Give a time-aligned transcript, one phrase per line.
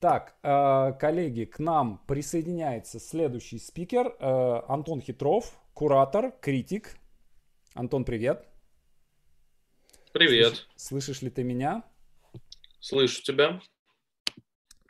[0.00, 6.96] Так, э, коллеги, к нам присоединяется следующий спикер э, Антон Хитров, куратор, критик.
[7.74, 8.46] Антон, привет.
[10.12, 10.52] Привет.
[10.52, 11.82] Слышишь, слышишь ли ты меня?
[12.78, 13.60] Слышу тебя.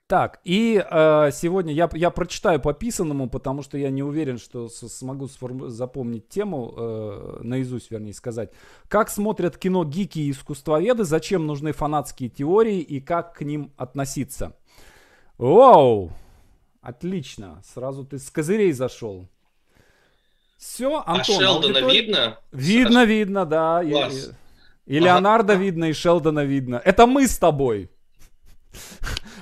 [0.09, 4.69] Так, и э, сегодня я, я прочитаю по писанному, потому что я не уверен, что
[4.69, 8.53] с, смогу сформ, запомнить тему, э, наизусть, вернее сказать.
[8.89, 14.58] Как смотрят кино гики и искусствоведы, зачем нужны фанатские теории и как к ним относиться?
[15.39, 16.11] Вау!
[16.83, 19.29] Отлично, сразу ты с козырей зашел.
[20.59, 21.37] Все, А Антон.
[21.41, 22.39] Шелдона аудитория- видно?
[22.51, 23.09] Видно, Саш?
[23.09, 23.83] видно, да.
[23.83, 24.31] И- Класс.
[24.87, 25.05] И, Ага.
[25.07, 26.81] Леонардо видно, и Шелдона видно.
[26.85, 27.91] Это мы с тобой.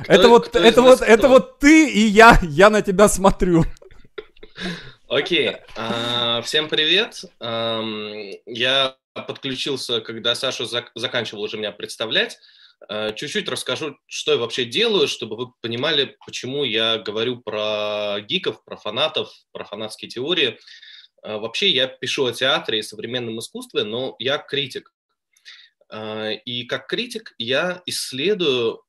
[0.03, 1.29] Кто- это вот, кто это вот, это кто?
[1.29, 3.65] вот ты и я, я на тебя смотрю.
[5.09, 5.57] Окей.
[5.77, 7.25] А, Всем привет.
[7.41, 8.13] Ам,
[8.45, 12.39] Я подключился, когда Саша зак- заканчивал уже меня представлять.
[12.89, 18.65] А, Чуть-чуть расскажу, что я вообще делаю, чтобы вы понимали, почему я говорю про гиков,
[18.65, 20.59] про фанатов, про фанатские теории.
[21.23, 24.93] А, Вообще я пишу о театре и современном искусстве, но я критик.
[25.89, 28.83] А, И как критик я исследую,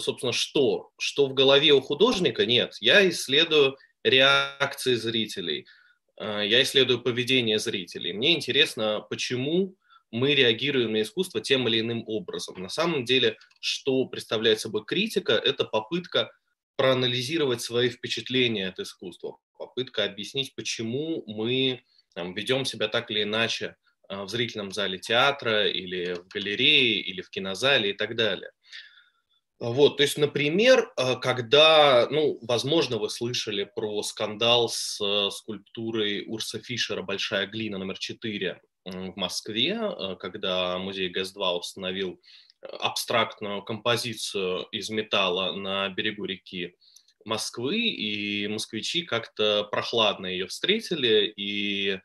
[0.00, 0.90] собственно, что?
[0.98, 2.46] Что в голове у художника?
[2.46, 2.76] Нет.
[2.80, 5.66] Я исследую реакции зрителей.
[6.18, 8.12] Я исследую поведение зрителей.
[8.12, 9.74] Мне интересно, почему
[10.10, 12.60] мы реагируем на искусство тем или иным образом.
[12.60, 16.30] На самом деле, что представляет собой критика, это попытка
[16.76, 21.82] проанализировать свои впечатления от искусства, попытка объяснить, почему мы
[22.14, 23.76] там, ведем себя так или иначе
[24.08, 28.50] а, в зрительном зале театра или в галерее или в кинозале и так далее.
[29.58, 36.24] Вот, то есть, например, а, когда, ну, возможно, вы слышали про скандал с э, скульптурой
[36.26, 42.20] Урса Фишера «Большая глина» номер 4 в Москве, э, когда музей ГЭС-2 установил
[42.62, 46.76] э, абстрактную композицию из металла на берегу реки
[47.24, 52.00] Москвы, и москвичи как-то прохладно ее встретили, и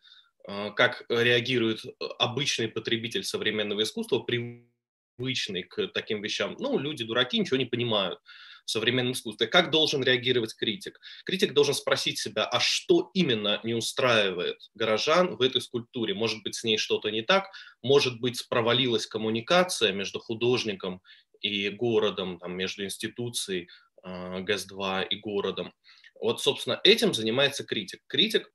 [0.47, 1.81] э, как реагирует
[2.19, 6.55] обычный потребитель современного искусства, привычный к таким вещам.
[6.59, 8.19] Ну, люди дураки, ничего не понимают
[8.65, 9.47] в современном искусстве.
[9.47, 10.99] Как должен реагировать критик?
[11.23, 16.13] Критик должен спросить себя, а что именно не устраивает горожан в этой скульптуре?
[16.13, 17.49] Может быть, с ней что-то не так?
[17.81, 21.01] Может быть, провалилась коммуникация между художником
[21.41, 23.69] и городом, там, между институцией
[24.03, 25.73] э, ГЭС-2 и городом?
[26.19, 28.01] Вот, собственно, этим занимается критик.
[28.07, 28.51] Критик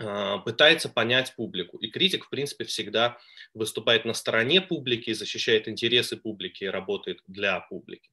[0.00, 1.78] э, пытается понять публику.
[1.78, 3.18] И критик, в принципе, всегда
[3.52, 8.10] выступает на стороне публики, защищает интересы публики, работает для публики.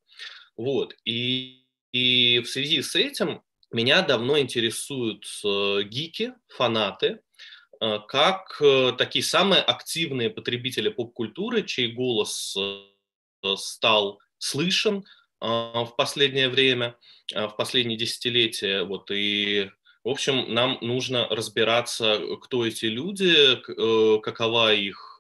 [0.62, 0.96] Вот.
[1.06, 3.42] И, и в связи с этим
[3.72, 7.22] меня давно интересуют э, гики, фанаты,
[7.82, 12.56] э, как э, такие самые активные потребители поп-культуры, чей голос
[13.56, 15.04] стал слышен
[15.40, 16.96] в последнее время,
[17.34, 18.84] в последние десятилетия.
[18.84, 19.72] Вот, и
[20.04, 23.56] в общем, нам нужно разбираться, кто эти люди,
[24.22, 25.20] какова их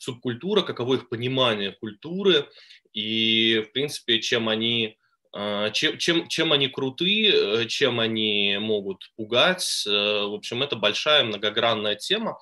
[0.00, 2.48] субкультура, каково их понимание культуры
[2.96, 4.96] и, в принципе, чем они,
[5.36, 9.84] э, чем, чем, чем они круты, э, чем они могут пугать.
[9.86, 12.38] Э, В общем, это большая многогранная тема.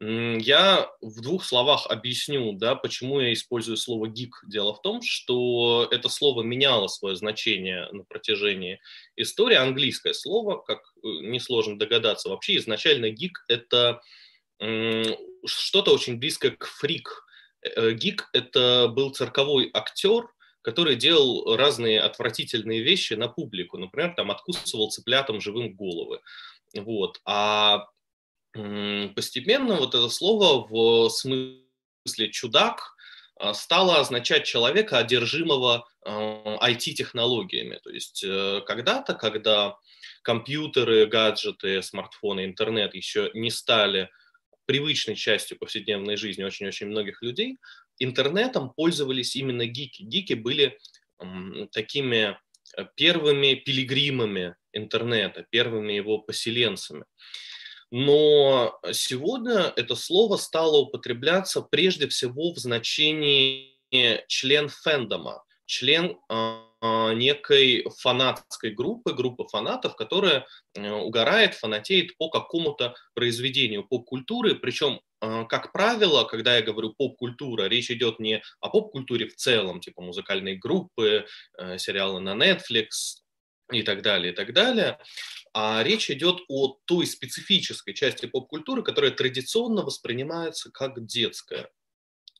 [0.00, 4.42] Я в двух словах объясню, да, почему я использую слово гик.
[4.48, 8.80] Дело в том, что это слово меняло свое значение на протяжении
[9.14, 9.56] истории.
[9.56, 14.00] Английское слово, как э, несложно догадаться, вообще изначально гик это
[14.58, 17.25] что-то очень близкое к фрик.
[17.74, 20.28] Э, Гик это был цирковой актер,
[20.62, 23.78] который делал разные отвратительные вещи на публику.
[23.78, 26.20] Например, там откусывал цыплятам живым головы.
[26.74, 27.20] Вот.
[27.24, 27.86] А
[29.14, 32.96] Постепенно вот это слово в смысле чудак
[33.38, 37.80] а, стало означать человека, одержимого IT-технологиями.
[37.82, 39.76] То есть э, когда-то, когда
[40.22, 44.08] компьютеры, гаджеты, смартфоны, интернет еще не стали
[44.66, 47.58] привычной частью повседневной жизни очень-очень многих людей,
[47.98, 50.02] интернетом пользовались именно гики.
[50.02, 50.78] Гики были
[51.72, 52.36] такими
[52.76, 57.04] э, первыми пилигримами интернета, первыми его поселенцами.
[57.90, 63.78] Но сегодня это слово стало употребляться прежде всего в значении
[64.26, 72.94] член фэндома, член э, некой фанатской группы, группы фанатов, которая э, угорает, фанатеет по какому-то
[73.14, 74.54] произведению поп-культуры.
[74.54, 79.80] Причем, э, как правило, когда я говорю поп-культура, речь идет не о поп-культуре в целом,
[79.80, 81.26] типа музыкальные группы,
[81.58, 83.22] э, сериалы на Netflix
[83.72, 84.98] и так далее, и так далее,
[85.52, 91.68] а речь идет о той специфической части поп-культуры, которая традиционно воспринимается как детская.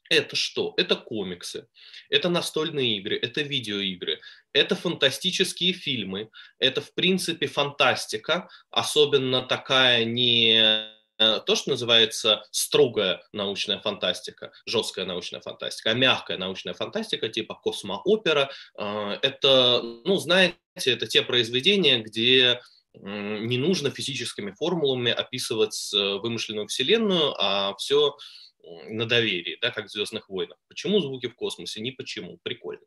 [0.09, 0.75] Это что?
[0.77, 1.69] Это комиксы,
[2.11, 4.21] это настольные игры, это видеоигры,
[4.53, 13.23] Это фантастические фильмы, это, в принципе, фантастика, особенно такая не Э, то, что называется строгая
[13.33, 18.51] научная фантастика, жесткая научная фантастика, а мягкая научная фантастика типа космоопера.
[18.79, 22.61] Э, это, ну, знаете, это те произведения, где
[22.99, 28.17] не нужно физическими формулами описывать э, вымышленную вселенную, а все
[28.89, 30.59] на доверии, да, как в «Звездных войнах».
[30.69, 31.81] Почему звуки в космосе?
[31.81, 32.39] Не почему.
[32.43, 32.85] Прикольно.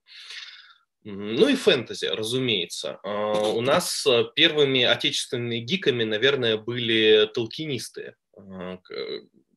[1.03, 2.99] Ну и фэнтези, разумеется.
[3.03, 4.05] У нас
[4.35, 8.15] первыми отечественными гиками, наверное, были толкинисты.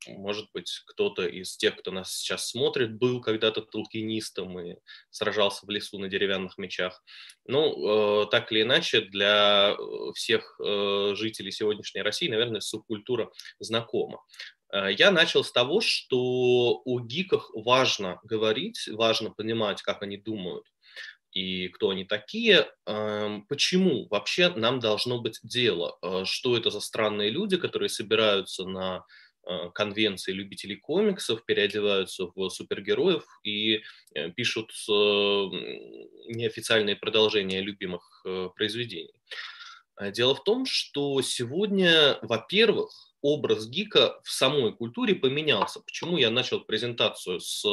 [0.09, 4.77] Может быть, кто-то из тех, кто нас сейчас смотрит, был когда-то толкинистом и
[5.11, 7.03] сражался в лесу на деревянных мечах.
[7.47, 13.31] Ну, так или иначе, для э, всех э, жителей сегодняшней России, наверное, субкультура
[13.61, 14.21] знакома.
[14.73, 20.65] Э, я начал с того, что у гиках важно говорить, важно понимать, как они думают
[21.33, 26.81] и кто они такие, эм, почему вообще нам должно быть дело, э, что это за
[26.81, 29.05] странные люди, которые собираются на
[29.47, 33.83] э, конвенции любителей комиксов, переодеваются в супергероев и
[34.37, 34.73] пишут
[36.29, 38.25] неофициальные продолжения любимых
[38.55, 39.15] произведений.
[40.13, 45.81] Дело в том, что сегодня, во-первых, образ гика в самой культуре поменялся.
[45.81, 47.65] Почему я начал презентацию с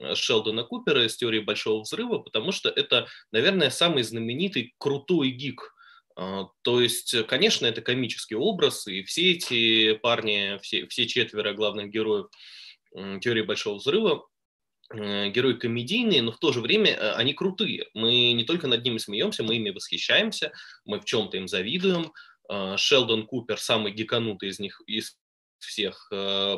[0.00, 5.74] Э, Шелдона Купера из теории Большого Взрыва, потому что это, наверное, самый знаменитый крутой гик.
[6.16, 11.90] А, то есть, конечно, это комический образ, и все эти парни, все, все четверо главных
[11.90, 12.26] героев
[13.20, 14.28] теории Большого Взрыва,
[14.92, 17.88] э, герои комедийные, но в то же время э, они крутые.
[17.94, 20.52] Мы не только над ними смеемся, мы ими восхищаемся,
[20.84, 22.12] мы в чем-то им завидуем.
[22.48, 25.18] А, Шелдон Купер самый гиканутый из них, из
[25.58, 26.10] всех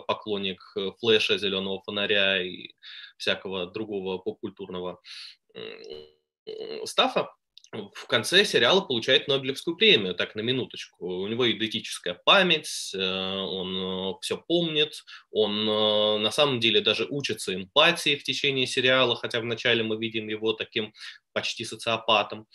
[0.09, 0.61] поклонник
[0.99, 2.73] Флэша, Зеленого фонаря и
[3.17, 5.01] всякого другого попкультурного
[6.85, 7.31] стафа,
[7.73, 11.23] в конце сериала получает Нобелевскую премию, так на минуточку.
[11.23, 17.07] У него идентическая память, э, он э, все помнит, он э, на самом деле даже
[17.07, 20.93] учится эмпатии в течение сериала, хотя вначале мы видим его таким
[21.33, 22.47] почти социопатом.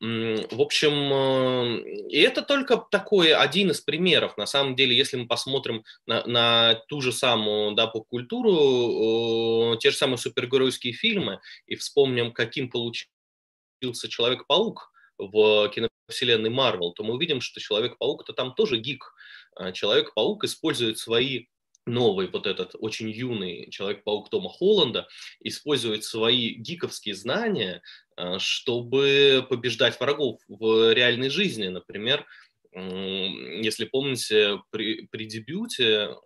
[0.00, 1.80] В общем, э,
[2.10, 4.36] и это только такой один из примеров.
[4.36, 9.96] На самом деле, если мы посмотрим на, на ту же самую да, поп-культуру, те же
[9.96, 17.60] самые супергеройские фильмы, и вспомним, каким получился Человек-паук в киновселенной Марвел, то мы увидим, что
[17.60, 19.14] Человек-паук-то там тоже гик.
[19.56, 21.46] А Человек-паук использует свои
[21.86, 25.06] новый вот этот очень юный Человек-паук Тома Холланда
[25.40, 27.82] использует свои гиковские знания,
[28.16, 31.68] э, чтобы побеждать врагов в реальной жизни.
[31.68, 32.26] Например,
[32.72, 36.16] если помните, при, при дебюте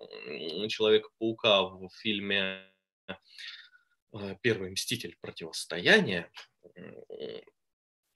[0.68, 2.62] Человека-паука в фильме
[3.08, 3.14] э,
[4.40, 5.16] «Первый мститель.
[5.20, 6.30] Противостояние»,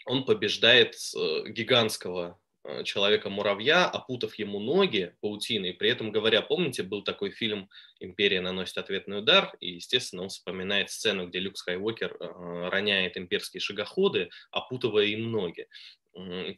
[0.07, 2.41] он побеждает э, гигантского
[2.85, 7.69] человека-муравья, опутав ему ноги паутиной, при этом говоря, помните, был такой фильм
[8.01, 13.61] «Империя наносит ответный удар», и, естественно, он вспоминает сцену, где Люк Скайуокер э, роняет имперские
[13.61, 15.67] шагоходы, опутывая им ноги.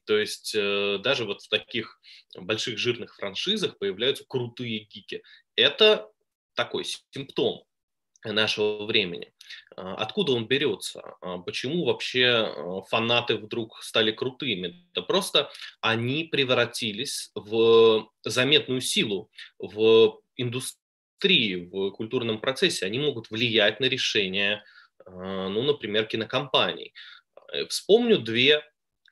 [0.05, 2.01] То есть э, даже вот в таких
[2.37, 5.23] больших жирных франшизах появляются крутые гики.
[5.55, 6.11] Это
[6.55, 7.65] такой симптом
[8.25, 9.33] нашего времени.
[9.77, 11.03] А, откуда он берется?
[11.21, 14.87] А, почему вообще а, фанаты вдруг стали крутыми?
[14.95, 15.51] Да просто
[15.81, 22.87] они превратились в заметную силу в индустрии, в культурном процессе.
[22.87, 24.65] Они могут влиять на решения,
[25.07, 26.93] ну, например, кинокомпаний.
[27.53, 28.63] Э, вспомню две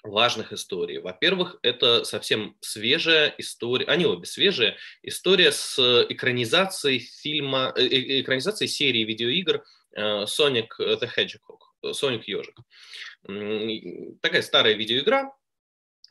[0.03, 0.99] важных историй.
[0.99, 5.79] Во-первых, это совсем свежая история, они обе свежие, история с
[6.09, 9.63] экранизацией фильма, э, э, экранизацией серии видеоигр
[9.95, 12.59] э, Sonic the Hedgehog, Sonic Ежик.
[14.21, 15.33] Такая старая видеоигра,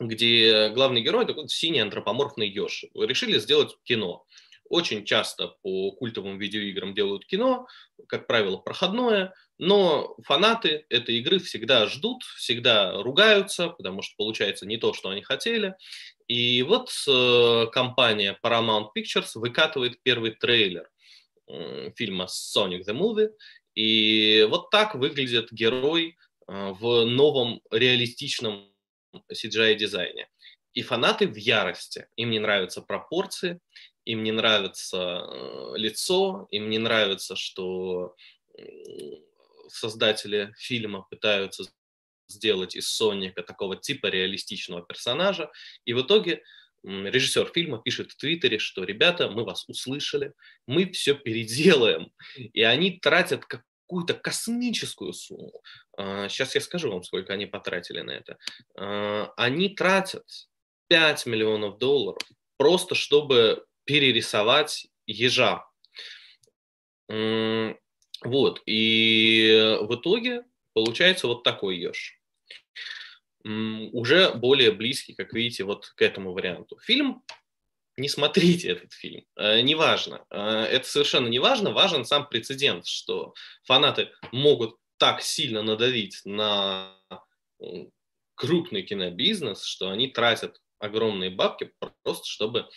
[0.00, 2.84] где главный герой такой синий антропоморфный еж.
[2.94, 4.24] Решили сделать кино.
[4.72, 7.66] Очень часто по культовым видеоиграм делают кино,
[8.08, 14.78] как правило, проходное, но фанаты этой игры всегда ждут, всегда ругаются, потому что получается не
[14.78, 15.74] то, что они хотели.
[16.26, 20.88] И вот э, компания Paramount Pictures выкатывает первый трейлер
[21.50, 23.28] э, фильма Sonic the Movie.
[23.74, 26.16] И вот так выглядит герой
[26.48, 28.72] э, в новом реалистичном
[29.30, 30.28] CGI-дизайне.
[30.74, 32.08] И фанаты в ярости.
[32.16, 33.60] Им не нравятся пропорции,
[34.04, 38.14] им не нравится э, лицо, им не нравится, что
[39.68, 41.64] создатели фильма пытаются
[42.28, 45.50] сделать из Соника такого типа реалистичного персонажа.
[45.84, 46.42] И в итоге
[46.82, 50.32] режиссер фильма пишет в Твиттере, что ребята, мы вас услышали,
[50.66, 52.12] мы все переделаем.
[52.36, 55.62] И они тратят какую-то космическую сумму.
[55.96, 58.38] Сейчас я скажу вам, сколько они потратили на это.
[59.36, 60.26] Они тратят
[60.92, 62.20] 5 миллионов долларов
[62.58, 65.64] просто чтобы перерисовать ежа.
[67.08, 70.44] Вот, и в итоге
[70.74, 72.20] получается вот такой еж.
[73.42, 76.78] Уже более близкий, как видите, вот к этому варианту.
[76.80, 77.22] Фильм
[77.96, 80.24] не смотрите этот фильм, э, неважно.
[80.30, 83.34] Э, это совершенно не важно, важен сам прецедент, что
[83.64, 86.96] фанаты могут так сильно надавить на
[88.34, 91.72] крупный кинобизнес, что они тратят огромные бабки
[92.02, 92.68] просто, чтобы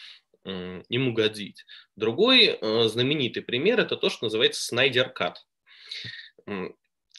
[0.45, 1.65] им угодить.
[1.95, 5.43] Другой э, знаменитый пример– это то, что называется Снайдер Кат.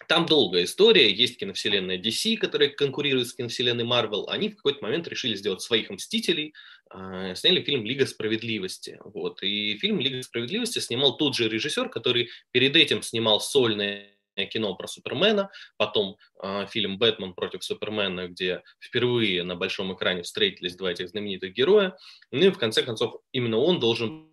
[0.09, 4.27] Там долгая история, есть киновселенная DC, которая конкурирует с киновселенной Marvel.
[4.29, 6.55] Они в какой-то момент решили сделать своих Мстителей,
[6.95, 9.01] э, сняли фильм «Лига справедливости».
[9.03, 9.43] Вот.
[9.43, 14.87] И фильм «Лига справедливости» снимал тот же режиссер, который перед этим снимал сольные кино про
[14.87, 21.09] Супермена, потом э, фильм «Бэтмен против Супермена», где впервые на большом экране встретились два этих
[21.09, 21.97] знаменитых героя.
[22.31, 24.31] Ну и в конце концов именно он должен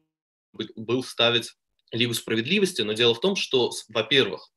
[0.76, 1.54] был ставить
[1.92, 4.50] Лигу справедливости, но дело в том, что, во-первых,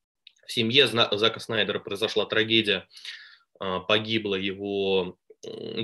[0.46, 2.88] в семье Зака Снайдера произошла трагедия,
[3.60, 5.16] э, погибла его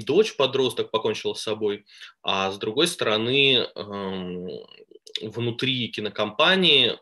[0.05, 1.85] дочь подросток покончила с собой,
[2.23, 3.69] а с другой стороны
[5.29, 6.93] внутри кинокомпании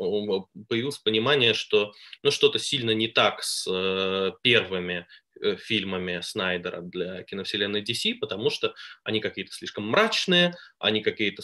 [0.69, 5.07] появилось понимание, что ну, что-то сильно не так с э, первыми
[5.41, 8.75] э, фильмами Снайдера для киновселенной DC, потому что
[9.05, 11.43] они какие-то слишком мрачные, они какие-то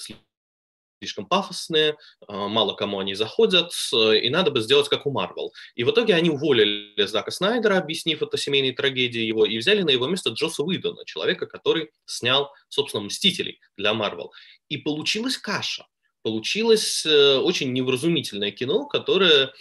[1.01, 1.95] слишком пафосные, э,
[2.29, 5.53] мало кому они заходят, и надо бы сделать как у Марвел.
[5.75, 9.91] И в итоге они уволили Зака Снайдера, объяснив это семейной трагедией его, и взяли на
[9.91, 14.33] его место Джоса Уидона, человека, который снял, собственно, «Мстителей» для Марвел.
[14.69, 15.87] И получилась каша
[16.27, 19.53] получилось э, очень невразумительное кино, которое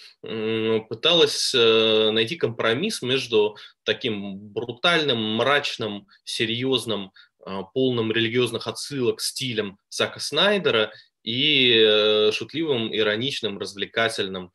[0.89, 7.11] пыталось э, найти компромисс между таким брутальным, мрачным, серьезным,
[7.45, 10.91] э, полным религиозных отсылок стилем Зака Снайдера
[11.21, 14.51] и шутливым, ироничным, развлекательным,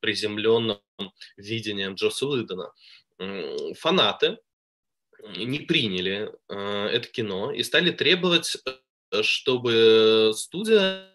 [0.00, 0.80] приземленным
[1.36, 2.72] видением Джосса Уидона.
[3.78, 4.38] Фанаты
[5.36, 8.56] не приняли это кино и стали требовать,
[9.22, 11.11] чтобы студия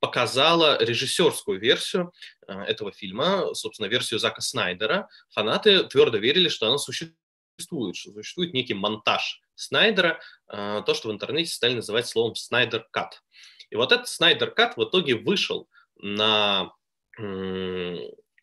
[0.00, 2.12] показала режиссерскую версию
[2.46, 5.08] э, этого фильма, собственно, версию Зака Снайдера.
[5.30, 11.12] Фанаты твердо верили, что она существует, что существует некий монтаж Снайдера, э, то, что в
[11.12, 13.22] интернете стали называть словом «Снайдер Кат».
[13.70, 16.72] И вот этот Снайдер Кат в итоге вышел на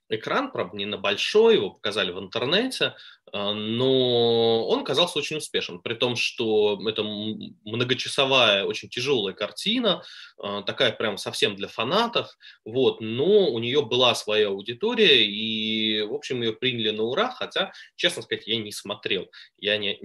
[0.10, 2.96] экран, правда, не на большой, его показали в интернете,
[3.32, 10.04] а, но он казался очень успешным, при том, что это многочасовая, очень тяжелая картина,
[10.38, 16.14] а, такая прям совсем для фанатов, вот, но у нее была своя аудитория, и, в
[16.14, 19.30] общем, ее приняли на ура, хотя, честно сказать, я не смотрел.
[19.58, 19.98] Я, не,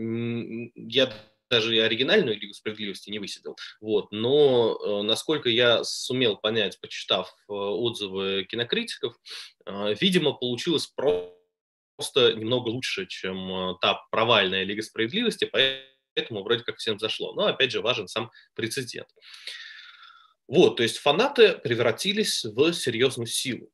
[0.75, 1.13] я
[1.53, 3.57] даже и оригинальную Лигу справедливости не высидел.
[3.81, 4.11] Вот.
[4.11, 9.15] Но э, насколько я сумел понять, почитав э, отзывы кинокритиков,
[9.67, 16.99] э, видимо, получилось просто немного лучше, чем та провальная Лига справедливости, поэтому вроде как всем
[16.99, 17.35] зашло.
[17.35, 19.09] Но опять же важен сам прецедент.
[20.49, 23.71] Вот, то есть фанаты превратились в серьезную силу.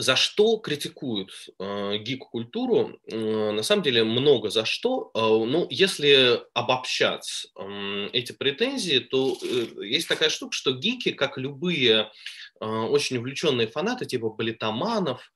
[0.00, 3.00] За что критикуют э, гик-культуру?
[3.10, 5.10] Э, на самом деле много за что.
[5.12, 11.36] Э, ну, если обобщать э, эти претензии, то э, есть такая штука, что гики, как
[11.36, 12.12] любые
[12.60, 15.32] э, очень увлеченные фанаты, типа балетоманов,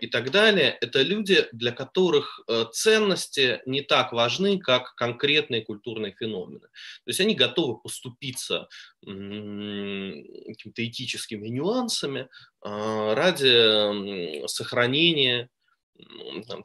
[0.00, 6.12] и так далее, это люди, для которых э, ценности не так важны, как конкретные культурные
[6.12, 6.60] феномены.
[6.60, 6.68] То
[7.06, 8.68] есть они готовы поступиться
[9.00, 12.28] какими-то этическими нюансами
[12.64, 15.48] э, ради сохранения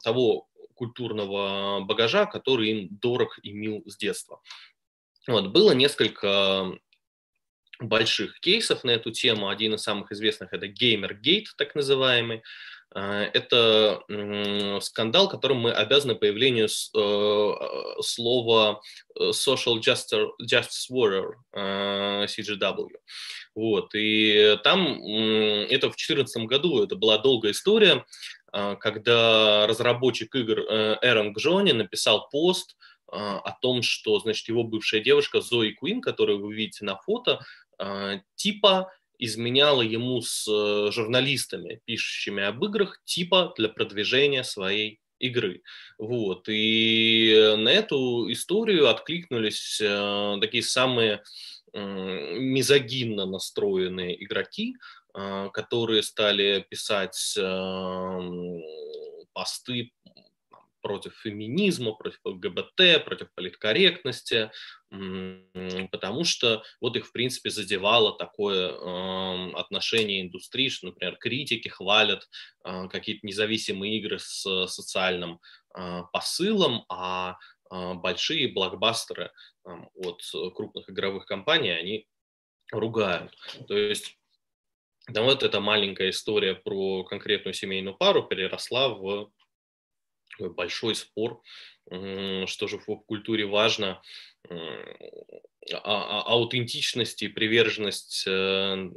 [0.02, 4.40] того культурного багажа, который им дорог и мил с детства.
[5.26, 6.78] Вот, было несколько
[7.80, 9.48] больших кейсов на эту тему.
[9.48, 12.42] Один из самых известных– это Gamergate, так называемый,
[12.94, 14.02] это
[14.80, 18.80] скандал, которым мы обязаны появлению э, э, слова
[19.14, 22.88] э, social justice, warrior CGW.
[23.54, 23.94] Вот.
[23.94, 28.06] И там это в 2014 году, это была долгая история,
[28.52, 30.60] а, когда разработчик игр
[31.02, 32.76] Эрон Гжони написал пост
[33.10, 37.40] о том, что, значит, его бывшая девушка Зои Куин, которую вы видите на фото,
[38.34, 45.62] типа изменяла ему с э, журналистами, пишущими об играх, типа для продвижения своей игры.
[45.98, 46.48] Вот.
[46.48, 51.22] И на эту историю откликнулись э, такие самые
[51.72, 54.76] э, мизогинно настроенные игроки,
[55.52, 58.62] которые стали писать эм,
[59.32, 59.90] посты
[60.88, 64.50] против феминизма, против ЛГБТ, против политкорректности,
[65.90, 72.26] потому что вот их, в принципе, задевало такое э, отношение индустрии, что, например, критики хвалят
[72.64, 75.40] э, какие-то независимые игры с социальным
[75.76, 77.36] э, посылом, а
[77.70, 79.30] э, большие блокбастеры
[79.66, 80.22] э, от
[80.54, 82.06] крупных игровых компаний, они
[82.72, 83.34] ругают.
[83.66, 84.16] То есть
[85.06, 89.30] да вот эта маленькая история про конкретную семейную пару переросла в
[90.40, 91.42] большой спор,
[91.90, 94.02] что же в поп-культуре важно,
[95.72, 98.90] а, а, аутентичность и приверженность э,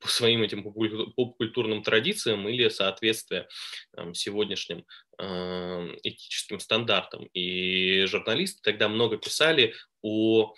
[0.00, 3.48] по своим этим поп-культурным традициям или соответствие
[4.14, 4.84] сегодняшним
[5.18, 5.24] э,
[6.02, 7.26] этическим стандартам.
[7.32, 10.54] И журналисты тогда много писали о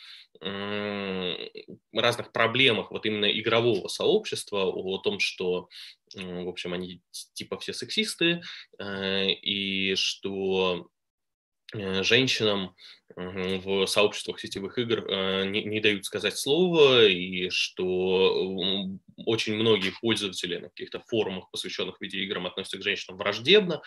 [1.93, 5.69] разных проблемах вот именно игрового сообщества, о том, что,
[6.14, 7.00] в общем, они
[7.35, 8.43] типа все сексисты,
[8.79, 10.88] э, и что
[11.75, 12.75] женщинам
[13.17, 18.59] в сообществах сетевых игр э, не, не дают сказать слово, и что
[19.17, 23.83] очень многие пользователи на каких-то форумах, посвященных видеоиграм, относятся к женщинам враждебно.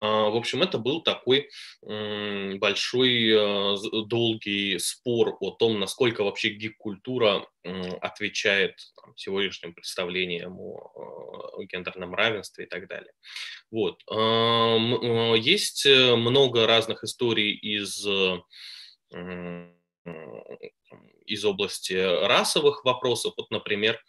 [0.00, 1.48] А, в общем, это был такой
[1.82, 3.76] большой, а,
[4.06, 7.46] долгий спор о том, насколько вообще гик-культура
[8.00, 13.12] отвечает там, сегодняшним представлениям о гендерном равенстве и так далее.
[13.70, 14.02] Вот.
[14.10, 18.06] А, есть э, много разных историй из
[21.26, 23.34] из области расовых вопросов.
[23.36, 24.00] Вот, например, а,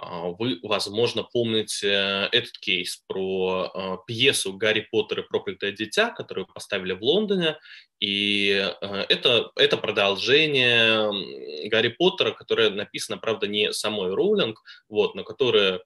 [0.00, 6.92] вы, возможно, помните этот кейс про а, пьесу «Гарри Поттер и проклятое дитя», которую поставили
[6.92, 7.58] в Лондоне.
[7.98, 15.24] И а, это, это продолжение «Гарри Поттера», которое написано, правда, не самой Роулинг, вот, но
[15.24, 15.82] которое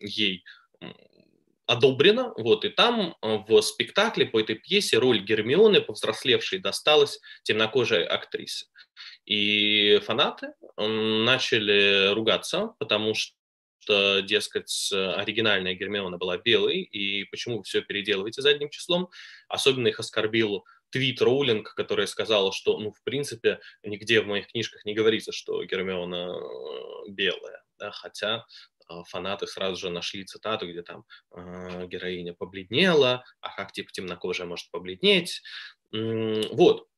[0.00, 0.42] ей
[1.66, 8.66] одобрено, вот, и там в спектакле по этой пьесе роль Гермионы, повзрослевшей, досталась темнокожей актрисе.
[9.24, 17.82] И фанаты начали ругаться, потому что, дескать, оригинальная Гермиона была белой, и почему вы все
[17.82, 19.08] переделываете задним числом.
[19.48, 24.84] Особенно их оскорбил твит Роулинг, которая сказала, что, ну, в принципе, нигде в моих книжках
[24.84, 28.75] не говорится, что Гермиона э, белая, да, хотя э,
[29.08, 34.70] фанаты сразу же нашли цитату, где там э, героиня побледнела, а как типа темнокожая может
[34.70, 35.42] побледнеть.
[35.92, 36.88] Вот,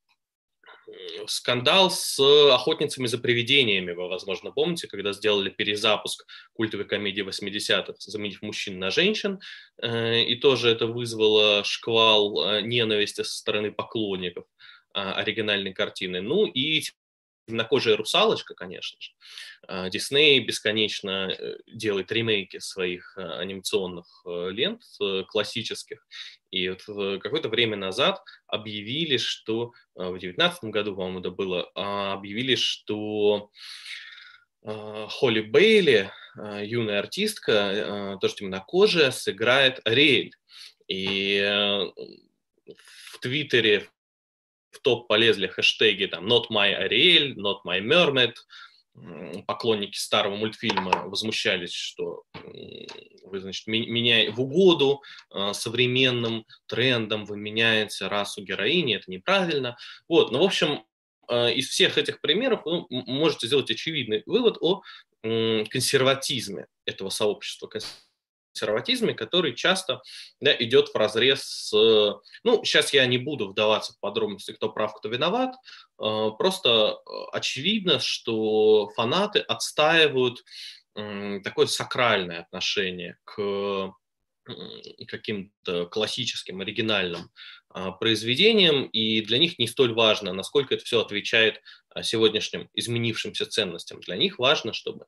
[1.26, 2.18] скандал с
[2.52, 8.90] «Охотницами за привидениями», вы, возможно, помните, когда сделали перезапуск культовой комедии 80-х, заменив мужчин на
[8.90, 9.40] женщин,
[9.82, 14.46] э, и тоже это вызвало шквал э, ненависти со стороны поклонников
[14.94, 16.20] а, оригинальной картины.
[16.20, 16.82] Ну и
[17.48, 19.12] темнокожая русалочка, конечно же.
[19.66, 24.82] А, Дисней бесконечно э, делает ремейки своих э, анимационных э, лент
[25.28, 26.06] классических.
[26.50, 26.82] И вот
[27.20, 33.50] какое-то время назад объявили, что в 2019 году, по-моему, это было, а, объявили, что
[34.62, 40.32] Холли Бейли, юная артистка, тоже темнокожая, сыграет Ариэль.
[40.88, 41.40] И
[42.66, 43.88] в Твиттере,
[44.78, 48.34] в топ полезли хэштеги там not my Ariel, not my mermaid.
[49.46, 52.24] Поклонники старого мультфильма возмущались, что
[53.22, 59.76] вы, значит, меня в угоду э, современным трендам вы меняете расу героини, это неправильно.
[60.08, 60.84] Вот, ну, в общем,
[61.28, 64.82] э, из всех этих примеров вы можете сделать очевидный вывод о
[65.22, 67.68] консерватизме этого сообщества,
[68.58, 70.02] консерватизме, который часто
[70.40, 71.72] да, идет в разрез с...
[72.44, 75.54] Ну, сейчас я не буду вдаваться в подробности, кто прав, кто виноват.
[76.00, 80.44] Э, просто э, очевидно, что фанаты отстаивают
[81.44, 83.92] такое сакральное отношение к
[85.06, 87.30] каким-то классическим, оригинальным
[87.68, 91.60] а, произведениям, и для них не столь важно, насколько это все отвечает
[92.02, 94.00] сегодняшним изменившимся ценностям.
[94.00, 95.06] Для них важно, чтобы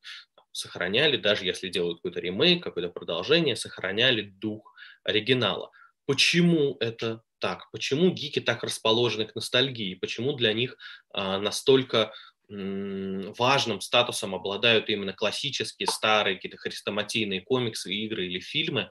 [0.53, 5.71] сохраняли, даже если делают какой-то ремейк, какое-то продолжение, сохраняли дух оригинала.
[6.07, 7.71] Почему это так?
[7.73, 9.95] Почему гики так расположены к ностальгии?
[9.95, 10.77] Почему для них
[11.13, 12.13] а, настолько
[12.51, 18.91] м, важным статусом обладают именно классические, старые, какие-то хрестоматийные комиксы, игры или фильмы,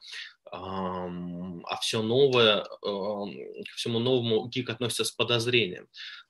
[0.52, 1.08] а,
[1.82, 5.88] все новое, к всему новому гик относится с подозрением.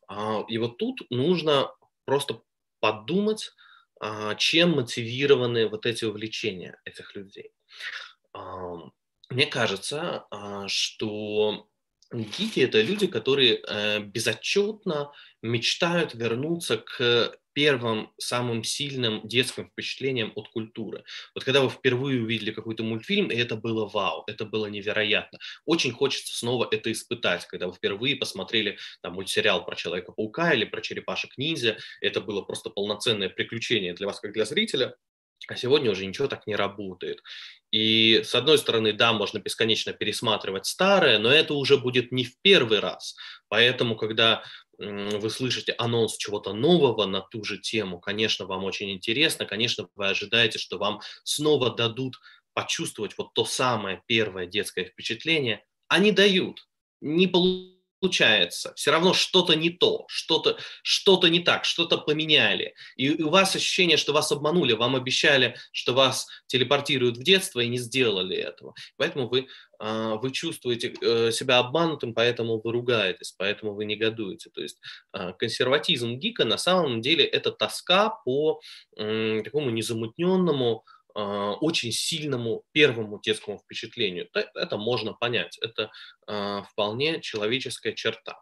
[0.07, 1.71] А, и вот тут нужно
[2.05, 2.41] просто
[2.79, 3.51] подумать,
[4.37, 7.51] чем мотивированы вот эти увлечения этих людей.
[9.29, 11.69] Мне кажется, а, что
[12.11, 20.49] гики– это люди, которые э, безотчетно мечтают вернуться к первым самым сильным детским впечатлением от
[20.49, 21.03] культуры.
[21.35, 25.39] Вот когда вы впервые увидели какой-то мультфильм, и это было вау, это было невероятно.
[25.65, 30.81] Очень хочется снова это испытать, когда вы впервые посмотрели там мультсериал про Человека-паука или про
[30.81, 31.77] Черепашек-ниндзя.
[32.01, 34.95] Это было просто полноценное приключение для вас, как для зрителя.
[35.47, 37.21] А сегодня уже ничего так не работает.
[37.71, 42.39] И с одной стороны, да, можно бесконечно пересматривать старое, но это уже будет не в
[42.41, 43.15] первый раз.
[43.47, 44.43] Поэтому, когда
[44.79, 50.07] вы слышите анонс чего-то нового на ту же тему, конечно, вам очень интересно, конечно, вы
[50.07, 52.15] ожидаете, что вам снова дадут
[52.53, 55.63] почувствовать вот то самое первое детское впечатление.
[55.87, 56.67] Они дают.
[57.01, 62.73] Не получается получается, все равно что-то не то, что-то что не так, что-то поменяли.
[62.95, 67.67] И у вас ощущение, что вас обманули, вам обещали, что вас телепортируют в детство и
[67.67, 68.73] не сделали этого.
[68.97, 69.47] Поэтому вы,
[69.79, 74.49] а, вы чувствуете э, себя обманутым, поэтому вы ругаетесь, поэтому вы негодуете.
[74.49, 74.79] То есть
[75.11, 78.61] а, консерватизм гика на самом деле это тоска по
[78.95, 80.83] такому незамутненному,
[81.61, 84.29] очень сильному первому детскому впечатлению.
[84.33, 85.91] Это можно понять, это
[86.27, 88.37] а, вполне человеческая черта.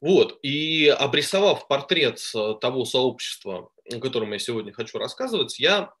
[0.00, 5.92] Вот, и обрисовав портрет э, того сообщества, о котором я сегодня хочу рассказывать, я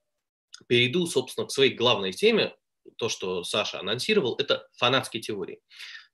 [0.68, 2.54] перейду, собственно, к своей главной теме,
[2.96, 5.60] то, что Саша анонсировал, это фанатские теории.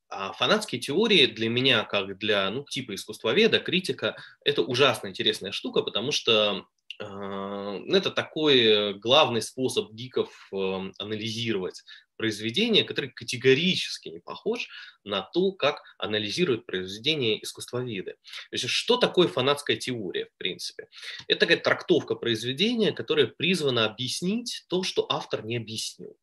[0.09, 5.83] А фанатские теории для меня, как для ну, типа искусствоведа, критика, это ужасно интересная штука,
[5.83, 6.64] потому что а,
[6.98, 11.83] это такой главный способ гиков эм, анализировать
[12.16, 14.68] произведение, который категорически не похож
[15.02, 18.12] на то, как анализируют произведения искусствоведы.
[18.12, 20.88] То есть что такое фанатская теория, в принципе?
[21.26, 26.16] Это такая трактовка произведения, которая призвана объяснить то, что автор не объяснил.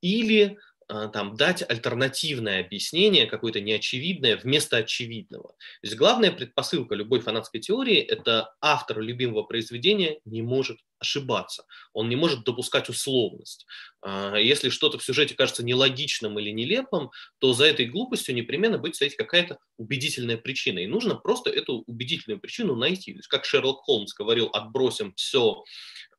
[0.00, 5.48] Или там, дать альтернативное объяснение, какое-то неочевидное, вместо очевидного.
[5.48, 12.08] То есть главная предпосылка любой фанатской теории– это автор любимого произведения не может ошибаться, он
[12.08, 13.66] не может допускать условность.
[14.00, 18.96] А, если что-то в сюжете кажется нелогичным или нелепым, то за этой глупостью непременно будет
[18.96, 20.78] стоять какая-то убедительная причина.
[20.80, 23.12] И нужно просто эту убедительную причину найти.
[23.12, 25.62] То есть, как Шерлок Холмс говорил, отбросим все,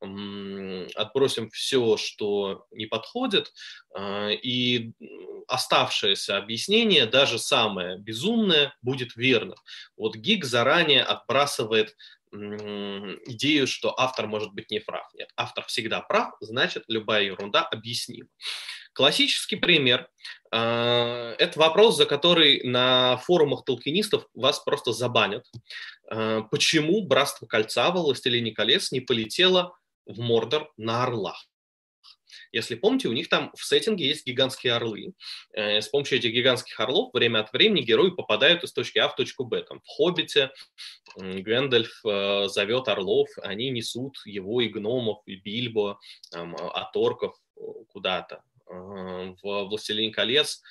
[0.00, 3.52] отбросим все, что не подходит,
[3.94, 4.92] а, и
[5.46, 9.58] оставшееся объяснение, даже самое безумное, будет верным.
[9.96, 11.96] Вот Гиг заранее отбрасывает
[12.34, 15.06] идею, что автор может быть не прав.
[15.14, 18.28] Нет, автор всегда прав, значит, любая ерунда объяснима.
[18.92, 20.08] Классический пример
[20.52, 25.44] э,– это вопрос, за который на форумах толкинистов вас просто забанят.
[26.10, 31.44] Э, почему «Братство кольца» «Властелине колец» не полетело в Мордор на орлах?
[32.54, 35.14] Если помните, у них там в сеттинге есть гигантские орлы.
[35.54, 39.16] Э, с помощью этих гигантских орлов время от времени герои попадают из точки А в
[39.16, 39.64] точку Б.
[39.64, 40.52] Там, в «Хоббите»
[41.16, 45.98] Гэндальф э, зовет орлов, они несут его и гномов, и Бильбо,
[46.30, 48.44] там, от орков э, куда-то.
[48.66, 50.62] В «Властелине колец»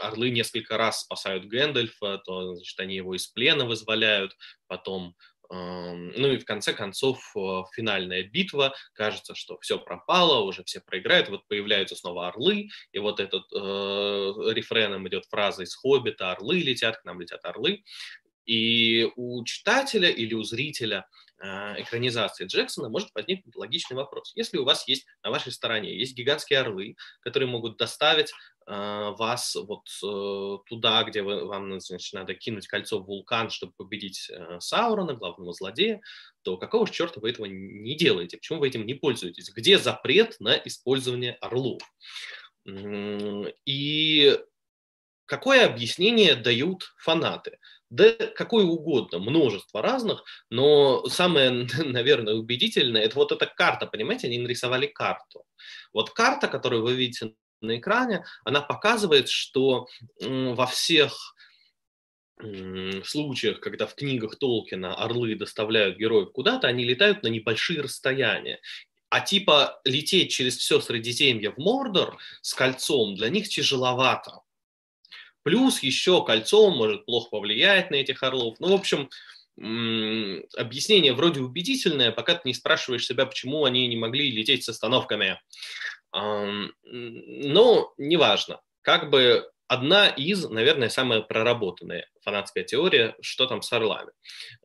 [0.00, 4.36] орлы несколько раз спасают Гэндальфа, то значит, они его из плена вызволяют,
[4.66, 5.14] потом
[5.50, 11.28] ну и в конце концов э, финальная битва, кажется, что все пропало, уже все проиграют,
[11.28, 13.56] вот появляются снова орлы, и вот этот э,
[14.52, 17.82] рефреном идет фраза из «Хоббита», «Орлы летят, к нам летят орлы»,
[18.46, 21.06] и у читателя или у зрителя
[21.38, 24.32] э, экранизации Джексона может возникнуть логичный вопрос.
[24.36, 28.32] Если у вас есть на вашей стороне есть гигантские орлы, которые могут доставить
[28.68, 33.72] а, вас вот э, туда, где вы, вам значит, надо кинуть кольцо в вулкан, чтобы
[33.76, 36.00] победить э, Саурона, главного злодея,
[36.42, 38.38] то какого же черта вы этого не делаете?
[38.38, 39.52] Почему вы этим не пользуетесь?
[39.54, 41.80] Где запрет на использование орлов?
[43.64, 44.40] И
[45.26, 47.58] какое объяснение дают фанаты?
[47.88, 54.38] Да какое угодно, множество разных, но самое, наверное, убедительное, это вот эта карта, понимаете, они
[54.38, 55.44] нарисовали карту.
[55.92, 59.86] Вот карта, которую вы видите на экране, она показывает, что
[60.20, 61.34] во всех
[63.04, 68.60] случаях, когда в книгах Толкина орлы доставляют героев куда-то, они летают на небольшие расстояния.
[69.08, 74.40] А типа лететь через все Средиземье в Мордор с кольцом для них тяжеловато.
[75.46, 78.56] Плюс еще кольцо может плохо повлиять на этих орлов.
[78.58, 79.08] Ну, в общем,
[80.56, 85.40] объяснение вроде убедительное, пока ты не спрашиваешь себя, почему они не могли лететь с остановками.
[86.12, 88.60] Но неважно.
[88.82, 94.10] Как бы одна из, наверное, самая проработанная фанатская теория, что там с орлами.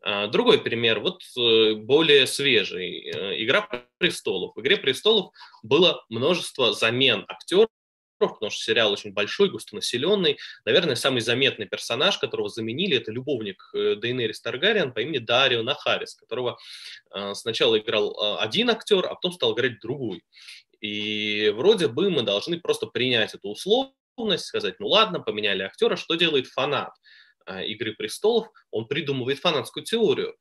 [0.01, 3.11] А, другой пример, вот э, более свежий.
[3.11, 4.55] Э, Игра престолов.
[4.55, 7.69] В Игре престолов было множество замен актеров
[8.29, 10.37] потому что сериал очень большой, густонаселенный.
[10.65, 16.15] Наверное, самый заметный персонаж, которого заменили, это любовник э, Дейнерис Таргариен по имени Дарио Нахарис,
[16.15, 16.57] которого
[17.13, 20.23] э, сначала играл э, один актер, а потом стал играть другой.
[20.79, 26.15] И вроде бы мы должны просто принять эту условность, сказать, ну ладно, поменяли актера, что
[26.15, 26.91] делает фанат?
[27.47, 30.35] «Игры престолов», он придумывает фанатскую теорию.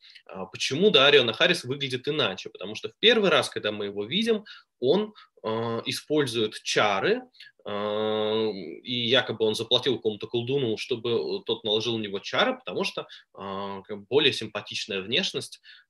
[0.53, 2.51] Почему Дарио Нахарис выглядит иначе?
[2.51, 4.45] Потому что в первый раз, когда мы его видим,
[4.81, 5.49] он э,
[5.85, 7.23] использует чары,
[7.67, 8.51] э,
[8.83, 13.07] и якобы он заплатил какому-то колдуну, чтобы тот наложил на него чары, потому что
[13.39, 15.61] э, более симпатичная внешность,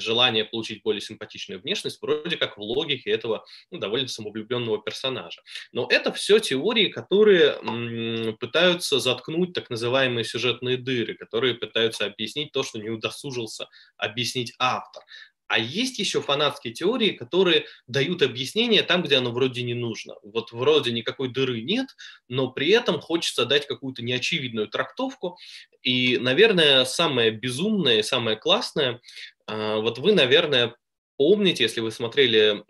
[0.00, 5.42] желание получить более симпатичную внешность, вроде как в логике этого ну, довольно самовлюбленного персонажа.
[5.72, 12.52] Но это все теории, которые м, пытаются заткнуть так называемые сюжетные дыры, которые пытаются объяснить
[12.52, 15.02] то, что не удосужился объяснить автор.
[15.48, 20.14] А есть еще фанатские теории, которые дают объяснение там, где оно вроде не нужно.
[20.22, 21.86] Вот вроде никакой дыры нет,
[22.28, 25.38] но при этом хочется дать какую-то неочевидную трактовку.
[25.82, 29.00] И, наверное, самое безумное, самое классное,
[29.46, 30.74] а, вот вы, наверное,
[31.16, 32.64] помните, если вы смотрели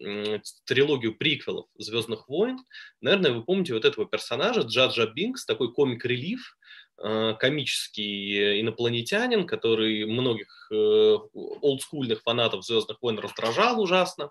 [0.67, 2.59] трилогию приквелов «Звездных войн»,
[3.01, 6.66] наверное, вы помните вот этого персонажа Джаджа Бинкс, такой комик-релиф, Э,
[6.97, 14.31] комический инопланетянин, который многих э, олдскульных фанатов «Звездных войн» раздражал ужасно.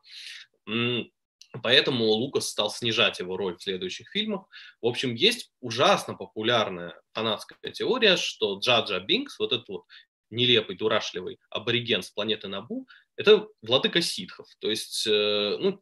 [1.64, 4.48] Поэтому Лукас стал снижать его роль в следующих фильмах.
[4.82, 9.84] В общем, есть ужасно популярная фанатская теория, что Джаджа Бинкс, вот этот вот
[10.30, 15.82] нелепый, дурашливый абориген с планеты Набу, это владыка ситхов, то есть э, ну,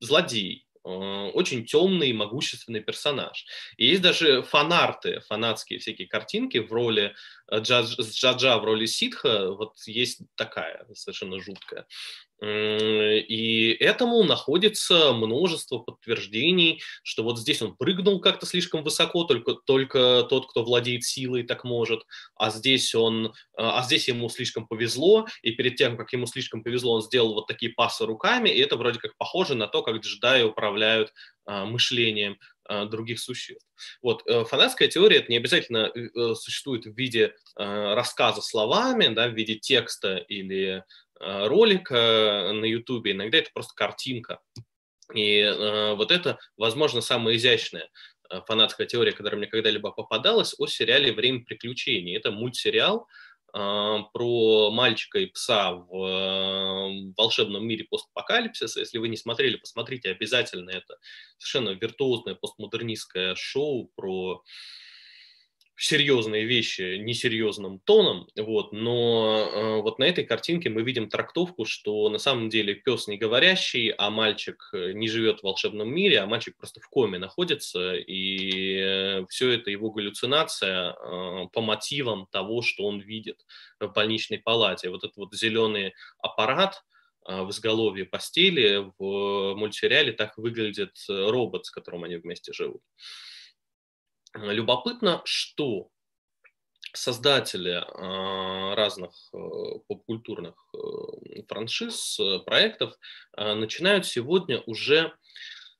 [0.00, 3.46] злодей, Э, очень темный могущественный персонаж.
[3.76, 7.14] И есть даже фанарты, фанатские всякие картинки в роли
[7.50, 11.86] э, Джаджа в роли ситха, вот есть такая совершенно жуткая.
[12.42, 20.26] И этому находится множество подтверждений, что вот здесь он прыгнул как-то слишком высоко, только, только
[20.28, 22.02] тот, кто владеет силой, так может,
[22.34, 26.94] а здесь, он, а здесь ему слишком повезло, и перед тем, как ему слишком повезло,
[26.94, 30.42] он сделал вот такие пасы руками, и это вроде как похоже на то, как джедаи
[30.42, 31.12] управляют
[31.44, 33.66] а, мышлением а, других существ.
[34.00, 39.28] Вот, э, фанатская теория это не обязательно э, существует в виде а, рассказа словами, да,
[39.28, 40.84] в виде текста или
[41.22, 44.40] Э, ролика э, на YouTube, иногда это просто картинка.
[45.14, 47.88] И э, вот это, возможно, самая изящная
[48.46, 52.16] фанатская теория, которая мне когда-либо попадалась, о сериале «Время приключений».
[52.16, 53.06] Это мультсериал
[53.52, 58.80] про мальчика и пса в волшебном мире постапокалипсиса.
[58.80, 60.70] Если вы не смотрели, посмотрите обязательно.
[60.70, 60.96] Это
[61.36, 64.42] совершенно виртуозное постмодернистское шоу про
[65.76, 72.08] серьезные вещи несерьезным тоном, вот, но э, вот на этой картинке мы видим трактовку, что
[72.08, 76.26] на самом деле пес не говорящий, а мальчик э, не живет в волшебном мире, а
[76.26, 82.62] мальчик просто в коме находится, и э, все это его галлюцинация э, по мотивам того,
[82.62, 83.44] что он видит
[83.80, 84.90] в больничной палате.
[84.90, 86.84] Вот этот вот зеленый аппарат,
[87.26, 92.82] э, в изголовье постели в мультсериале так выглядит э, робот, с которым они вместе живут.
[94.34, 95.88] Любопытно, что
[96.94, 99.38] создатели а, разных э,
[99.88, 102.94] попкультурных э, франшиз, э, проектов
[103.36, 105.14] начинают сегодня уже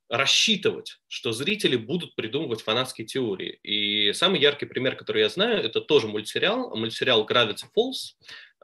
[0.09, 3.59] рассчитывать, что зрители будут придумывать фанатские теории.
[3.62, 8.15] И самый яркий пример, который я знаю, это тоже мультсериал, мультсериал Gravity Falls,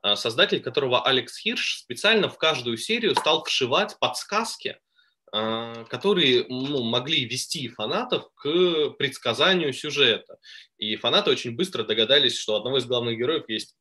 [0.02, 4.87] а, создатель которого Алекс Хирш специально в каждую серию стал вшивать подсказки, а,
[5.30, 10.38] которые ну, могли вести фанатов к предсказанию сюжета.
[10.78, 13.76] И фанаты очень быстро догадались, что у одного из главных героев есть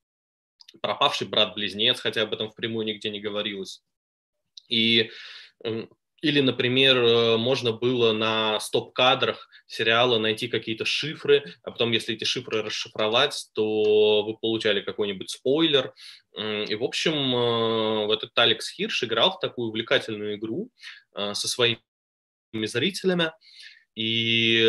[0.81, 3.83] пропавший брат-близнец, хотя об этом впрямую нигде не говорилось.
[4.69, 5.11] И
[6.21, 12.23] или, например, э, можно было на стоп-кадрах сериала найти какие-то шифры, а потом, если эти
[12.23, 15.93] шифры расшифровать, то вы получали какой-нибудь спойлер.
[16.35, 20.71] И, в общем, э, этот Алекс Хирш играл в такую увлекательную игру
[21.15, 21.79] э, со своими
[22.53, 23.31] зрителями.
[23.95, 24.63] И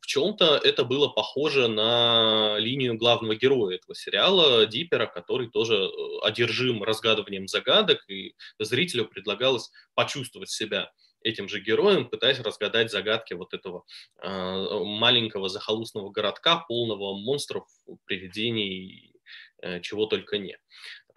[0.00, 5.90] в чем-то это было похоже на линию главного героя этого сериала, Дипера, который тоже э,
[6.22, 10.90] одержим разгадыванием загадок, и зрителю предлагалось почувствовать себя
[11.22, 13.84] этим же героем, пытаясь разгадать загадки вот этого
[14.22, 17.64] э, маленького захолустного городка, полного монстров,
[18.04, 19.14] привидений,
[19.62, 20.58] э, чего только не.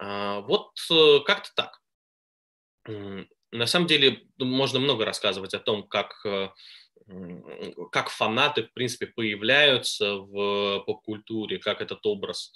[0.00, 1.80] Э, вот э, как-то так.
[3.52, 6.48] На самом деле можно много рассказывать о том, как э,
[7.90, 12.52] как фанаты, в принципе, появляются в поп-культуре, как этот образ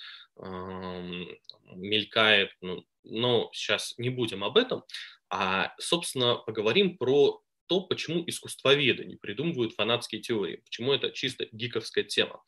[1.75, 2.51] мелькает.
[2.61, 4.85] Ну, но сейчас не будем об этом,
[5.29, 12.05] а, собственно, поговорим про то, почему искусствоведы не придумывают фанатские теории, почему это чисто гиковская
[12.05, 12.43] тема.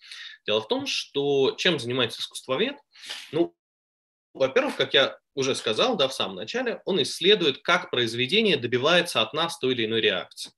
[0.46, 2.76] Дело в том, что чем занимается искусствовед?
[3.32, 3.54] Ну,
[4.32, 9.32] во-первых, как я уже сказал да, в самом начале, он исследует, как произведение добивается от
[9.32, 10.52] нас той или иной реакции.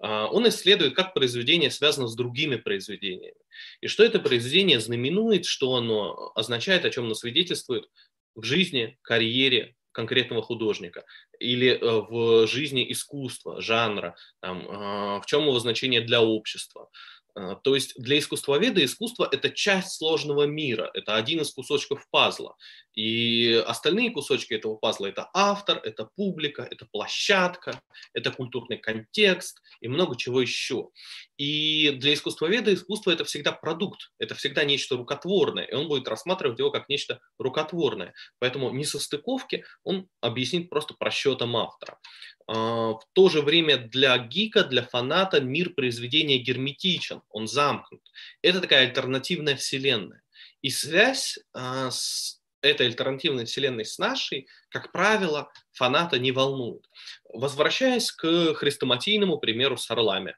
[0.00, 3.36] А, он исследует, как произведение связано с другими произведениями.
[3.80, 7.88] И что это произведение знаменует, что оно означает, о чем оно свидетельствует
[8.34, 11.04] в жизни, карьере конкретного художника
[11.38, 16.90] или э, в жизни искусства, жанра, там, а, в чем его значение для общества.
[17.34, 22.56] А, то есть для искусствоведа искусство– это часть сложного мира, это один из кусочков пазла.
[22.94, 29.88] И остальные кусочки этого пазла– это автор, это публика, это площадка, это культурный контекст и
[29.88, 30.90] много чего еще.
[31.36, 36.60] И для искусствоведа искусство– это всегда продукт, это всегда нечто рукотворное, и он будет рассматривать
[36.60, 38.14] его как нечто рукотворное.
[38.38, 41.98] Поэтому несостыковки он объяснит просто просчетом автора.
[42.46, 48.02] А, в то же время для гика, для фаната мир произведения герметичен, он замкнут.
[48.42, 50.22] Это такая альтернативная вселенная.
[50.62, 56.88] И связь а, с этой альтернативной вселенной с нашей, как правило, фаната не волнует.
[57.32, 60.36] Возвращаясь к хрестоматийному примеру с орлами,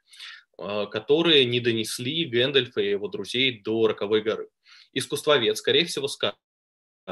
[0.58, 4.48] а, которые не донесли Гэндальфа и его друзей до Роковой горы.
[4.92, 6.38] Искусствовед, скорее всего, скажет,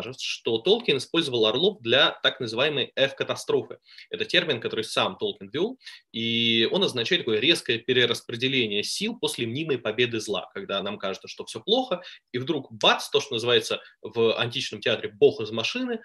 [0.03, 3.79] что Толкин использовал орлов для так называемой F-катастрофы.
[4.11, 5.79] Это термин, который сам Толкин ввел,
[6.13, 11.45] и он означает такое резкое перераспределение сил после мнимой победы зла, когда нам кажется, что
[11.45, 12.03] все плохо,
[12.33, 16.01] и вдруг бац, то, что называется в античном театре «бог из машины»,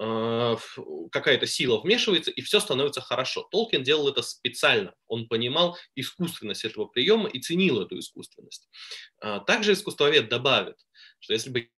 [0.00, 0.56] э,
[1.12, 3.46] какая-то сила вмешивается, и все становится хорошо.
[3.50, 4.94] Толкин делал это специально.
[5.06, 8.68] Он понимал искусственность этого приема и ценил эту искусственность.
[9.22, 10.76] Э, также искусствовед добавит,
[11.20, 11.70] что если бы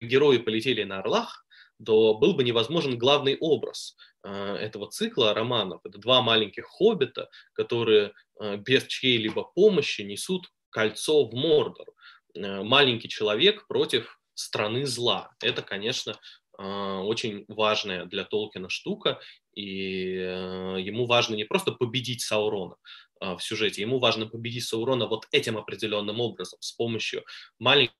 [0.00, 1.46] герои полетели на орлах,
[1.84, 5.80] то был бы невозможен главный образ э, этого цикла романов.
[5.84, 11.88] Это два маленьких хоббита, которые э, без чьей-либо помощи несут кольцо в Мордор.
[12.34, 15.30] Э, маленький человек против страны зла.
[15.42, 16.18] Это, конечно,
[16.58, 19.20] очень важная для Толкина штука,
[19.52, 22.76] и ему важно не просто победить Саурона
[23.20, 27.26] в сюжете, ему важно победить Саурона вот этим определенным образом, с помощью
[27.58, 27.94] маленького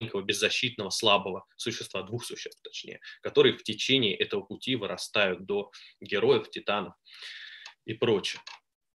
[0.00, 6.94] беззащитного, слабого существа, двух существ точнее, которые в течение этого пути вырастают до героев, титанов
[7.84, 8.40] и прочее.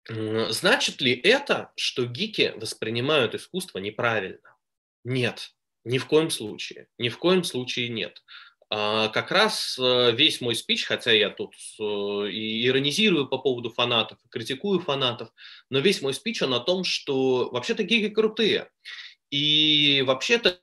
[0.07, 4.57] Значит ли это, что гики воспринимают искусство неправильно?
[5.03, 6.87] Нет, ни в коем случае.
[6.97, 8.23] Ни в коем случае нет.
[8.73, 11.83] А, как раз э, весь мой спич, хотя я тут э,
[12.29, 15.29] и иронизирую по поводу фанатов, критикую фанатов,
[15.69, 18.69] но весь мой спич он о том, что вообще-то гики крутые.
[19.29, 20.61] И вообще-то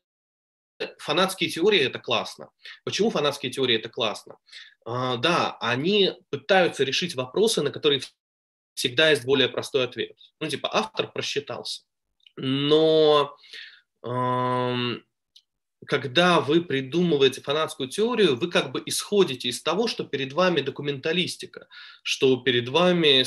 [0.99, 2.51] фанатские теории это классно.
[2.85, 4.37] Почему фанатские теории это классно?
[4.85, 8.01] А, да, они пытаются решить вопросы, на которые
[8.75, 10.17] всегда есть более простой ответ.
[10.41, 11.83] Ну, типа, автор просчитался.
[12.37, 13.37] Но
[15.87, 21.69] когда вы придумываете фанатскую теорию, вы как бы исходите из того, что перед вами документалистика,
[22.03, 23.25] что перед вами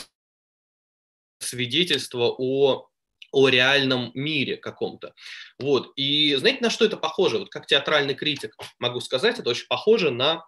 [1.39, 2.90] свидетельство о
[3.31, 5.13] о реальном мире каком-то.
[5.59, 5.91] Вот.
[5.95, 7.39] И знаете, на что это похоже?
[7.39, 10.45] Вот как театральный критик могу сказать, это очень похоже на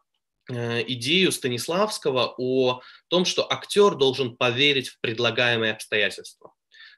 [0.50, 6.54] э, идею Станиславского о том, что актер должен поверить в предлагаемые обстоятельства.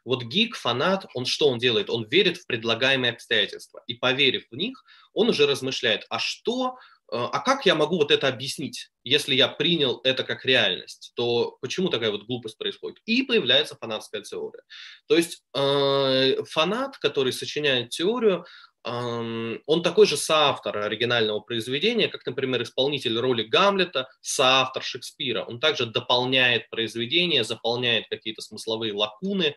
[0.05, 1.89] Вот гик, фанат, он что он делает?
[1.89, 3.83] Он верит в предлагаемые обстоятельства.
[3.87, 6.77] И поверив в них, он уже размышляет, а что
[7.11, 11.89] а как я могу вот это объяснить, если я принял это как реальность, то почему
[11.89, 12.99] такая вот глупость происходит?
[13.05, 14.63] И появляется фанатская теория.
[15.07, 18.45] То есть э, фанат, который сочиняет теорию,
[18.83, 25.43] э, он такой же соавтор оригинального произведения, как, например, исполнитель роли Гамлета, соавтор Шекспира.
[25.43, 29.55] Он также дополняет произведение, заполняет какие-то смысловые лакуны,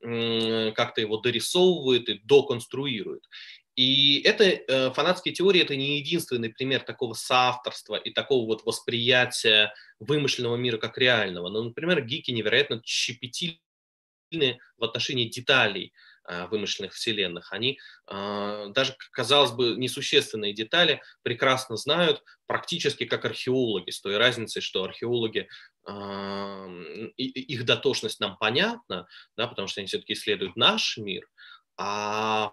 [0.00, 3.24] как-то его дорисовывает и доконструирует.
[3.78, 9.72] И это э, фанатские теории это не единственный пример такого соавторства и такого вот восприятия
[10.00, 11.48] вымышленного мира как реального.
[11.48, 13.60] Но, например, гики невероятно щепетильны
[14.78, 15.92] в отношении деталей
[16.28, 17.52] э, вымышленных вселенных.
[17.52, 17.78] Они
[18.10, 24.82] э, даже, казалось бы, несущественные детали прекрасно знают, практически как археологи, с той разницей, что
[24.82, 25.48] археологи
[27.16, 29.06] их дотошность нам понятна,
[29.36, 31.28] да, потому что они все-таки исследуют наш мир,
[31.76, 32.52] а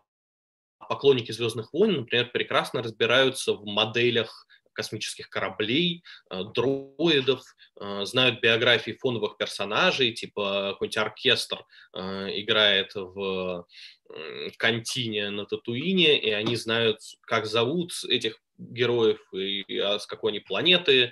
[0.87, 7.41] поклонники «Звездных войн», например, прекрасно разбираются в моделях космических кораблей, э, дроидов,
[7.79, 13.65] э, знают биографии фоновых персонажей, типа какой-нибудь оркестр э, играет в
[14.57, 21.11] контине на Татуине, и они знают, как зовут этих героев, и с какой они планеты,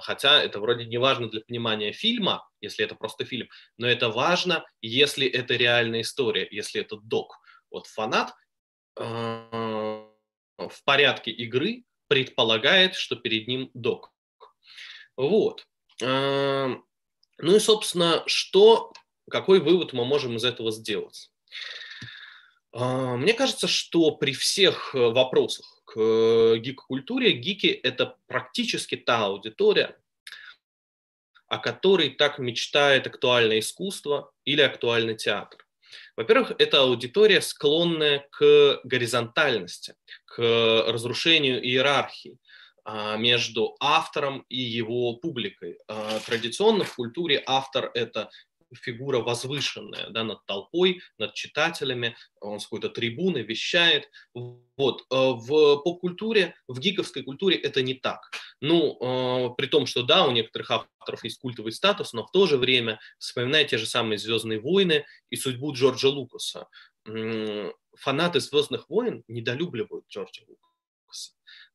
[0.00, 3.48] хотя это вроде не важно для понимания фильма, если это просто фильм,
[3.78, 7.38] но это важно, если это реальная история, если это док.
[7.70, 8.32] Вот фанат
[8.96, 14.12] в порядке игры предполагает, что перед ним док.
[15.16, 15.66] Вот.
[16.02, 16.74] Э,
[17.38, 18.92] ну и, собственно, что,
[19.30, 21.30] какой вывод мы можем из этого сделать?
[22.72, 29.96] Э, мне кажется, что при всех вопросах к э, гик-культуре, гики– это практически та аудитория,
[31.46, 35.63] о которой так мечтает актуальное искусство или актуальный театр.
[36.16, 39.94] Во-первых, это аудитория, склонная к горизонтальности,
[40.24, 40.38] к
[40.86, 42.38] разрушению иерархии
[42.84, 45.78] а, между автором и его публикой.
[45.88, 48.30] А, традиционно в культуре автор– это
[48.74, 54.08] фигура возвышенная да, над толпой, над читателями, он с какой-то трибуны вещает.
[54.34, 55.02] Вот.
[55.10, 58.30] Э, в поп-культуре, в гиковской культуре это не так.
[58.60, 62.46] Ну, э, при том, что да, у некоторых авторов есть культовый статус, но в то
[62.46, 66.68] же время, вспоминая те же самые «Звездные войны» и судьбу Джорджа Лукаса,
[67.96, 70.74] фанаты «Звездных войн» недолюбливают Джорджа Лукаса.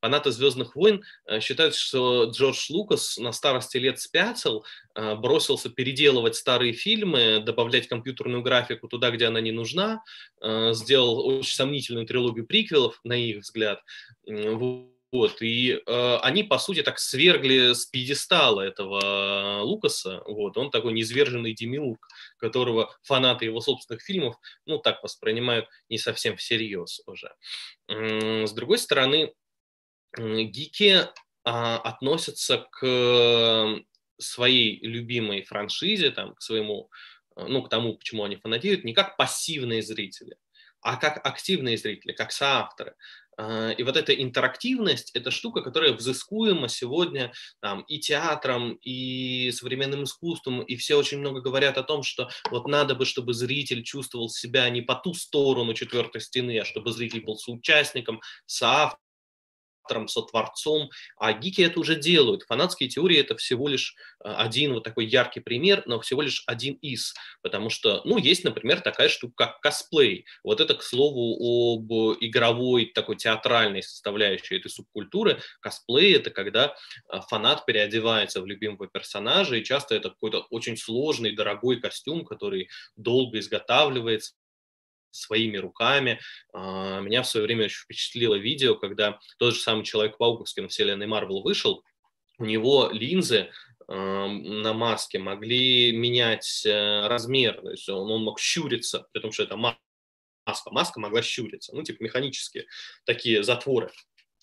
[0.00, 4.64] Фанаты «Звездных войн» э, считают, что Джордж Лукас на старости лет спятил,
[4.94, 10.02] э, бросился переделывать старые фильмы, добавлять компьютерную графику туда, где она не нужна,
[10.40, 13.82] э, сделал очень сомнительную трилогию приквелов, на их взгляд.
[15.12, 20.22] Вот, и э, они, по сути, так свергли с пьедестала этого Лукаса.
[20.24, 22.06] Вот, он такой низверженный демиург,
[22.38, 24.36] которого фанаты его собственных фильмов,
[24.66, 27.34] ну, так воспринимают не совсем всерьез уже.
[27.88, 29.34] С другой стороны,
[30.16, 31.08] гики
[31.44, 33.80] а, относятся к
[34.18, 36.90] своей любимой франшизе, там, к своему,
[37.34, 40.36] а, ну, к тому, почему они фанатеют, не как пассивные зрители,
[40.82, 42.94] а как активные зрители, как соавторы.
[43.40, 50.04] А, и вот эта интерактивность– это штука, которая взыскуема сегодня там, и театром, и современным
[50.04, 54.28] искусством, и все очень много говорят о том, что вот надо бы, чтобы зритель чувствовал
[54.28, 59.00] себя не по ту сторону четвертой стены, а чтобы зритель был соучастником, соавтором,
[59.90, 62.44] автором, сотворцом, а гики это уже делают.
[62.44, 66.74] Фанатские теории это всего лишь э, один вот такой яркий пример, но всего лишь один
[66.74, 70.24] из, потому что, ну, есть, например, такая штука, как косплей.
[70.44, 75.40] Вот это, к слову, об игровой такой театральной составляющей этой субкультуры.
[75.60, 76.74] Косплей это когда
[77.12, 82.68] э, фанат переодевается в любимого персонажа, и часто это какой-то очень сложный, дорогой костюм, который
[82.96, 84.34] долго изготавливается,
[85.10, 86.20] своими руками.
[86.52, 91.06] А, меня в свое время очень впечатлило видео, когда тот же самый Человек-паук из киновселенной
[91.06, 91.82] Марвел вышел,
[92.38, 93.50] у него линзы
[93.90, 99.42] на маске могли менять э, размер, то есть он, он мог щуриться, при том, что
[99.42, 102.66] это маска, маска могла щуриться, ну, типа механические
[103.04, 103.90] такие затворы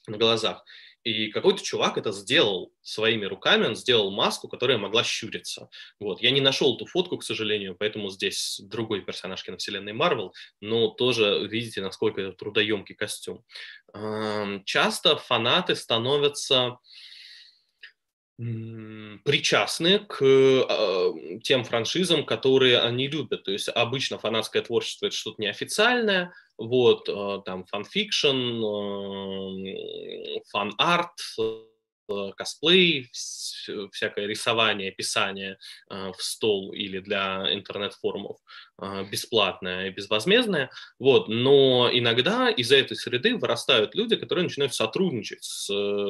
[0.06, 0.66] на глазах.
[1.08, 5.70] И какой-то чувак это сделал своими руками, он сделал маску, которая могла щуриться.
[6.02, 6.22] Вот.
[6.22, 11.48] Я не нашел эту фотку, к сожалению, поэтому здесь другой персонаж киновселенной Марвел, но тоже
[11.50, 13.46] видите, насколько это трудоемкий костюм.
[14.66, 16.78] Часто фанаты становятся
[18.38, 23.44] причастны к э, тем франшизам, которые они любят.
[23.44, 30.80] То есть обычно фанатское творчество это что-то неофициальное, вот, э, там fan fiction, э, fan
[30.80, 31.18] art,
[32.10, 35.58] Э, косплей, всякое рисование, писание
[35.90, 38.38] в стол или для интернет-форумов
[39.12, 40.70] бесплатное и безвозмездное.
[41.00, 41.28] Вот.
[41.28, 45.70] Но иногда из этой среды вырастают люди, которые начинают сотрудничать с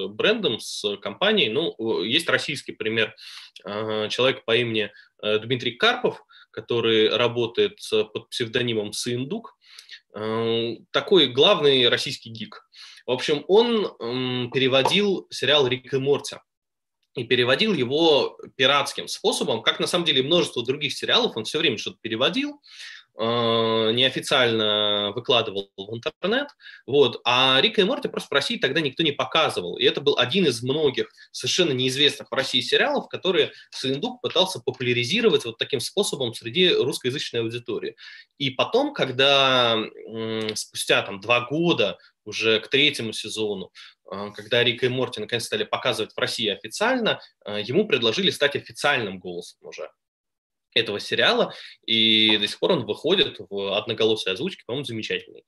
[0.09, 1.49] брендом, с компанией.
[1.49, 3.15] Ну, есть российский пример
[3.63, 4.91] человека по имени
[5.21, 9.57] Дмитрий Карпов, который работает под псевдонимом Сындук.
[10.91, 12.67] Такой главный российский гик.
[13.05, 16.37] В общем, он переводил сериал «Рик и Морти»
[17.17, 21.77] и переводил его пиратским способом, как на самом деле множество других сериалов, он все время
[21.79, 22.59] что-то переводил, э,
[23.19, 26.49] неофициально выкладывал в интернет,
[26.85, 30.17] вот, а Рика и Морти просто в России тогда никто не показывал, и это был
[30.19, 36.33] один из многих совершенно неизвестных в России сериалов, которые Сындук пытался популяризировать вот таким способом
[36.33, 37.95] среди русскоязычной аудитории.
[38.37, 39.77] И потом, когда
[40.53, 43.71] спустя там два года уже к третьему сезону,
[44.09, 48.55] а, когда Рика и Морти наконец стали показывать в России официально, а, ему предложили стать
[48.55, 49.89] официальным голосом уже
[50.73, 51.53] этого сериала,
[51.85, 55.43] и до сих пор он выходит в одноголосой озвучке, по-моему, замечательный.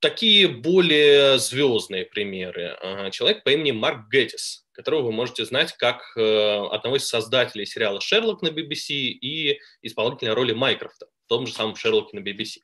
[0.00, 2.76] Такие более звездные примеры.
[3.12, 8.00] Человек по имени Марк Геттис, которого вы можете знать как э, одного из создателей сериала
[8.00, 12.60] «Шерлок» на BBC и исполнителя роли Майкрофта в том же самом «Шерлоке» на BBC.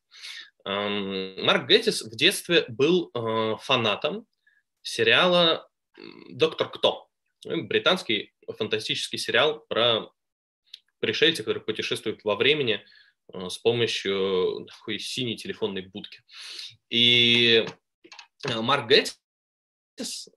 [0.64, 4.26] Марк Геттис в детстве был э, фанатом
[4.82, 5.68] сериала
[6.30, 7.05] «Доктор Кто».
[7.44, 10.10] Британский фантастический сериал про
[11.00, 12.84] пришельца, который путешествует во времени
[13.32, 16.22] э, с помощью такой синей телефонной будки.
[16.90, 17.66] И
[18.48, 20.28] э, Марк Геттис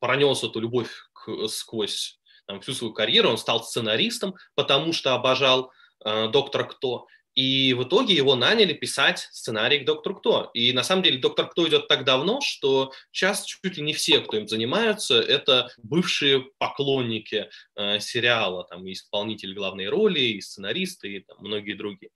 [0.00, 0.90] пронес эту любовь
[1.48, 3.30] сквозь там, всю свою карьеру.
[3.30, 5.72] Он стал сценаристом, потому что обожал
[6.04, 7.06] э, «Доктора Кто».
[7.36, 10.50] И в итоге его наняли писать сценарий к «Доктору Кто».
[10.54, 14.20] И на самом деле «Доктор Кто» идет так давно, что сейчас чуть ли не все,
[14.20, 21.16] кто им занимаются, это бывшие поклонники э, сериала, там и исполнитель главной роли, и сценаристы,
[21.16, 22.10] и там, многие другие.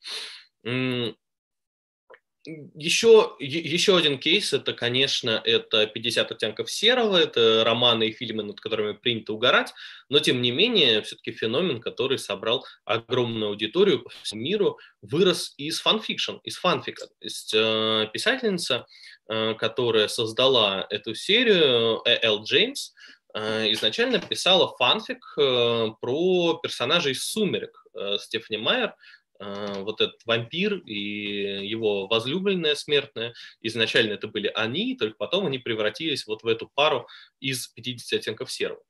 [2.47, 8.61] Еще, еще один кейс, это, конечно, это 50 оттенков серого, это романы и фильмы, над
[8.61, 9.75] которыми принято угорать,
[10.09, 15.81] но, тем не менее, все-таки феномен, который собрал огромную аудиторию по всему миру, вырос из
[15.81, 17.09] fan fiction, из фанфика.
[17.09, 18.87] То есть э, писательница,
[19.29, 22.01] э, которая создала эту серию.
[22.07, 22.95] Эл Джеймс,
[23.35, 28.95] э, изначально писала фанфик э, про персонажей «Сумерек», э, Стефани Майер,
[29.41, 33.33] вот этот вампир и его возлюбленная смертная.
[33.63, 37.09] Изначально это были они, только потом они превратились вот в эту пару
[37.41, 38.83] из 50 оттенков серого.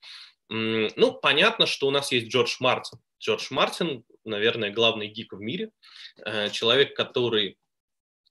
[0.48, 2.98] Ну, понятно, что у нас есть Джордж Мартин.
[3.20, 5.70] Джордж Мартин, наверное, главный гик в мире.
[6.24, 7.56] Э, человек, который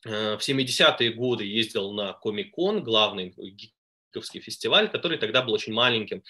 [0.06, 3.34] э, в 70-е годы ездил на Комик-кон, главный
[4.12, 6.24] гиковский фестиваль, который тогда был очень маленьким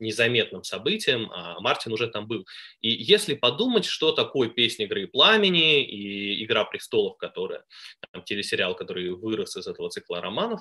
[0.00, 2.46] незаметным событием, а Мартин уже там был.
[2.80, 7.64] И если подумать, что такое «Песня игры и пламени» и «Игра престолов», которая,
[8.12, 10.60] там, телесериал, который вырос из этого цикла романов,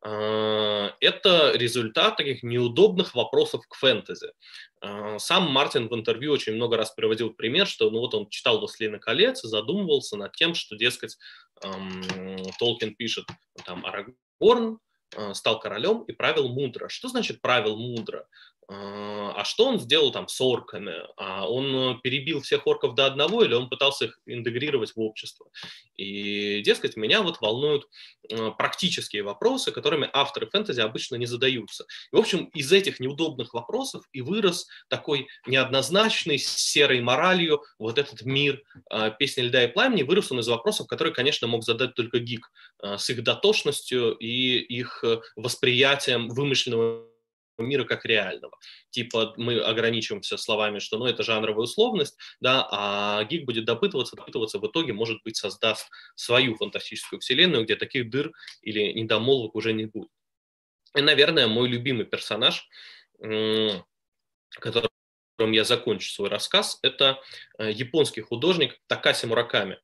[0.00, 4.32] а, это результат таких неудобных вопросов к фэнтези.
[4.80, 8.58] А, сам Мартин в интервью очень много раз приводил пример, что ну вот он читал
[8.60, 11.18] «Властелина колец» и задумывался над тем, что, дескать,
[12.58, 13.26] Толкин пишет
[13.64, 14.78] там Арагорн,
[15.16, 16.88] а, стал королем и правил мудро.
[16.88, 18.26] Что значит правил мудро?
[18.70, 20.94] А, а что он сделал там с орками?
[21.16, 25.46] А он э, перебил всех орков до одного или он пытался их интегрировать в общество?
[25.96, 27.88] И, дескать, меня вот волнуют
[28.28, 31.86] э, практические вопросы, которыми авторы фэнтези обычно не задаются.
[32.12, 38.22] В общем, из этих неудобных вопросов и вырос такой неоднозначный, с серой моралью вот этот
[38.22, 40.02] мир э, «Песни льда и пламени».
[40.02, 42.50] Вырос он из вопросов, которые, конечно, мог задать только гик
[42.82, 45.02] с их дотошностью и их
[45.36, 47.06] восприятием вымышленного
[47.62, 48.58] мира как реального.
[48.90, 54.58] Типа мы ограничиваемся словами, что ну, это жанровая условность, да, а гик будет допытываться, допытываться,
[54.58, 58.32] в итоге, может быть, создаст свою фантастическую вселенную, где таких дыр
[58.62, 60.10] или недомолвок уже не будет.
[60.96, 62.68] И, наверное, мой любимый персонаж,
[63.18, 64.90] которым
[65.38, 67.20] я закончу свой рассказ, это
[67.58, 69.78] э, японский художник Такаси Мураками.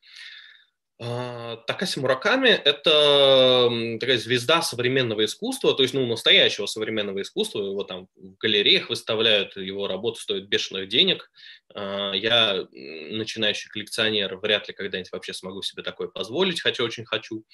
[1.01, 3.68] А, Такаси Мураками– это
[3.99, 7.62] такая звезда современного искусства, то есть, ну, настоящего современного искусства.
[7.62, 11.30] Его там в галереях выставляют, его работа стоит бешеных денег.
[11.74, 17.45] А, я, начинающий коллекционер, вряд ли когда-нибудь вообще смогу себе такое позволить, хотя очень хочу.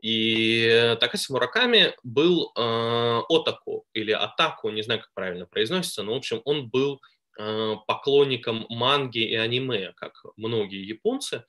[0.00, 6.18] И Такаси Мураками был э, отаку или атаку, не знаю, как правильно произносится, но, в
[6.18, 7.00] общем, он был
[7.86, 11.44] поклонником манги и аниме, как многие японцы,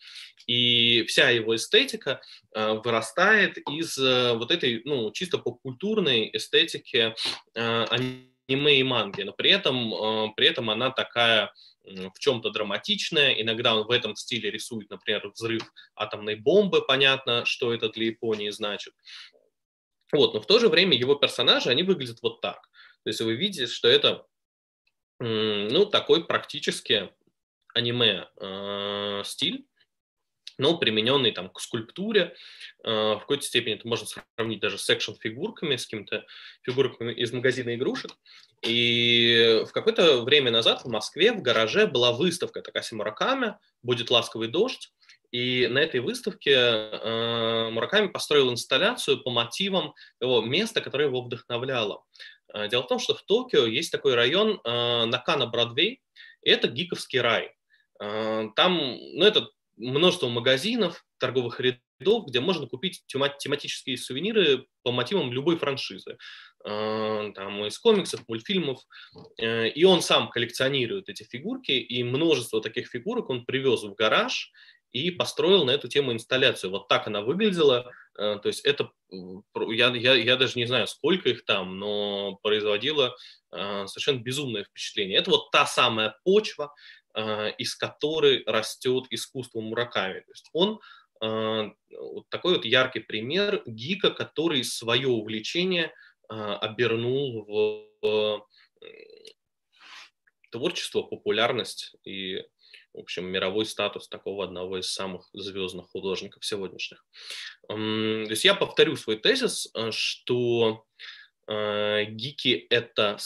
[0.45, 2.21] и вся его эстетика
[2.53, 7.15] э, вырастает из э, вот этой, ну, чисто попкультурной эстетики
[7.55, 11.51] аниме и манги, но при этом, при этом она такая
[11.83, 15.63] в чем-то драматичная, иногда он в этом стиле рисует, например, взрыв
[15.95, 18.93] атомной бомбы, понятно, что это для Японии значит.
[20.11, 22.61] Вот, но в то же время его персонажи, они выглядят вот так.
[23.03, 24.25] То есть вы видите, что это
[25.19, 27.09] ну, такой практически
[27.73, 29.23] аниме э,
[30.59, 32.35] но примененный там к скульптуре.
[32.83, 36.25] Э, в какой-то степени это можно сравнить даже с экшн-фигурками, с какими-то
[36.63, 38.11] фигурками из магазина игрушек.
[38.61, 44.49] И в какое-то время назад в Москве в гараже была выставка Такаси Мураками «Будет ласковый
[44.49, 44.91] дождь».
[45.31, 52.03] И на этой выставке э, Мураками построил инсталляцию по мотивам его места, которое его вдохновляло.
[52.53, 56.01] Э, дело в том, что в Токио есть такой район э, Накана-Бродвей,
[56.41, 57.53] это гиковский рай.
[58.01, 65.31] Э, там, ну, это множество магазинов, торговых рядов, где можно купить тематические сувениры по мотивам
[65.31, 66.17] любой франшизы.
[66.61, 68.81] Там из комиксов, мультфильмов.
[69.37, 74.51] И он сам коллекционирует эти фигурки, и множество таких фигурок он привез в гараж,
[74.91, 76.71] и построил на эту тему инсталляцию.
[76.71, 77.91] Вот так она выглядела.
[78.17, 83.15] Э, то есть это, я, я, я даже не знаю, сколько их там, но производило
[83.51, 85.19] э, совершенно безумное впечатление.
[85.19, 86.73] Это вот та самая почва,
[87.13, 90.19] э, из которой растет искусство Мураками.
[90.21, 90.79] То есть он
[91.21, 95.93] вот такой вот яркий пример гика, который свое увлечение
[96.29, 97.45] обернул
[98.01, 98.47] в
[100.49, 102.41] творчество, популярность и,
[102.99, 107.03] в общем, мировой статус такого одного из самых звездных художников сегодняшних.
[107.67, 107.75] То
[108.29, 110.85] есть я повторю свой тезис, что
[111.47, 113.17] гики– это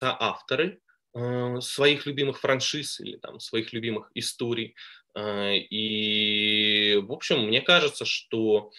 [0.00, 0.80] авторы
[1.60, 4.76] своих любимых франшиз или там своих любимых историй,
[5.16, 8.70] и, в общем, мне кажется, что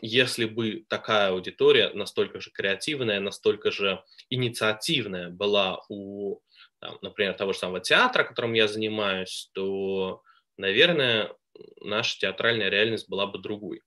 [0.00, 6.40] если бы такая аудитория настолько же креативная, настолько же инициативная была у,
[6.80, 10.22] там, например, того же самого театра, которым я занимаюсь, то,
[10.56, 11.32] наверное,
[11.80, 13.82] наша театральная реальность была бы другой.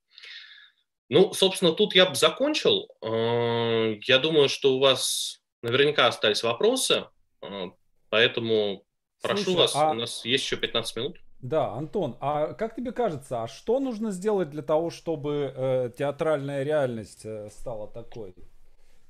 [1.09, 2.89] Ну, собственно, тут я бы закончил.
[3.01, 7.05] А, я думаю, что у вас наверняка остались вопросы,
[7.41, 7.71] а,
[8.09, 8.85] поэтому
[9.21, 9.91] прошу Слушай, вас, а...
[9.91, 11.17] у нас есть еще 15 минут.
[11.41, 16.61] Да, Антон, а как тебе кажется, а что нужно сделать для того, чтобы э, театральная
[16.61, 18.35] реальность э, стала такой?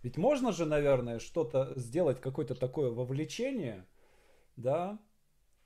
[0.03, 3.85] Ведь можно же, наверное, что-то сделать, какое-то такое вовлечение,
[4.55, 4.99] да?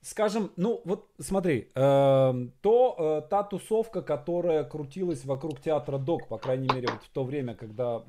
[0.02, 6.38] Скажем, ну вот смотри, э, то э, та тусовка, которая крутилась вокруг театра Док, по
[6.38, 8.04] крайней мере, вот в то время, когда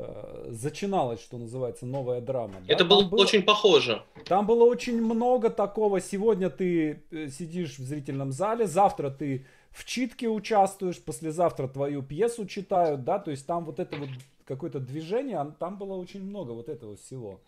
[0.00, 2.54] Э, зачиналась, что называется, новая драма.
[2.60, 2.72] Да?
[2.72, 4.02] Это было, было очень похоже.
[4.26, 6.00] Там было очень много такого.
[6.00, 9.44] Сегодня ты э, сидишь в зрительном зале, завтра ты
[9.78, 14.08] в читке участвуешь, послезавтра твою пьесу читают, да, то есть там вот это вот
[14.44, 17.40] какое-то движение, там было очень много вот этого всего.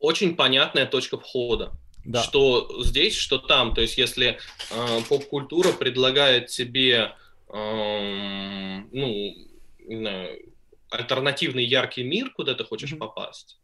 [0.00, 1.72] Очень понятная точка входа.
[2.04, 2.22] Да.
[2.22, 3.74] Что здесь, что там.
[3.74, 4.38] То есть, если
[4.70, 7.12] э, поп-культура предлагает тебе,
[7.48, 9.34] э, ну,
[9.80, 10.38] не знаю,
[10.90, 12.98] альтернативный яркий мир, куда ты хочешь mm-hmm.
[12.98, 13.58] попасть,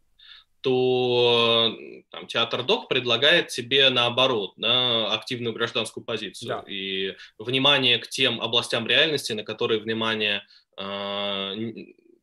[0.65, 1.77] то
[2.09, 6.63] там, театр док предлагает тебе наоборот да, активную гражданскую позицию да.
[6.67, 10.43] и внимание к тем областям реальности, на которые внимание,
[10.79, 11.53] э,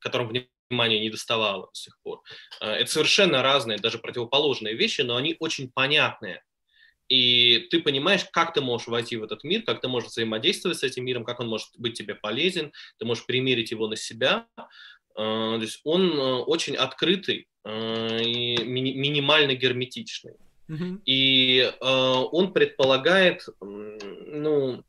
[0.01, 0.31] которым
[0.71, 2.23] внимание не доставало до сих пор.
[2.61, 6.43] Э, это совершенно разные, даже противоположные вещи, но они очень понятные.
[7.09, 10.83] И ты понимаешь, как ты можешь войти в этот мир, как ты можешь взаимодействовать с
[10.83, 14.49] этим миром, как он может быть тебе полезен, ты можешь примерить его на себя.
[15.15, 20.35] А, то есть он э, очень открытый а, и минимально герметичный.
[20.69, 21.03] Mm-hmm.
[21.05, 24.83] И он предполагает, ну,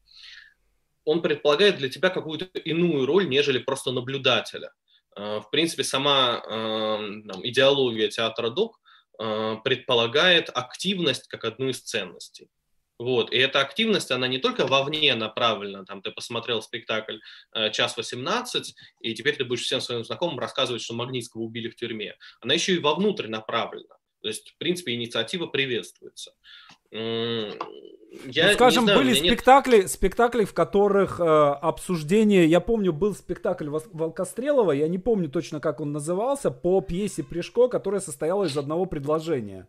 [1.03, 4.71] он предполагает для тебя какую-то иную роль, нежели просто наблюдателя.
[5.13, 8.79] В принципе, сама там, идеология театра док
[9.17, 12.47] предполагает активность как одну из ценностей.
[13.03, 13.33] Вот.
[13.33, 17.17] И эта активность, она не только вовне направлена, там ты посмотрел спектакль
[17.53, 18.63] э, «Час 18»,
[19.01, 22.15] и теперь ты будешь всем своим знакомым рассказывать, что Магнитского убили в тюрьме.
[22.39, 23.97] Она еще и вовнутрь направлена.
[24.21, 26.31] То есть, в принципе, инициатива приветствуется.
[26.91, 29.91] Я ну, скажем, знаю, были спектакли, нет...
[29.91, 35.81] спектакли, в которых э, обсуждение, я помню, был спектакль Волкострелова, я не помню точно, как
[35.81, 39.67] он назывался, по пьесе Пришко, которая состояла из одного предложения.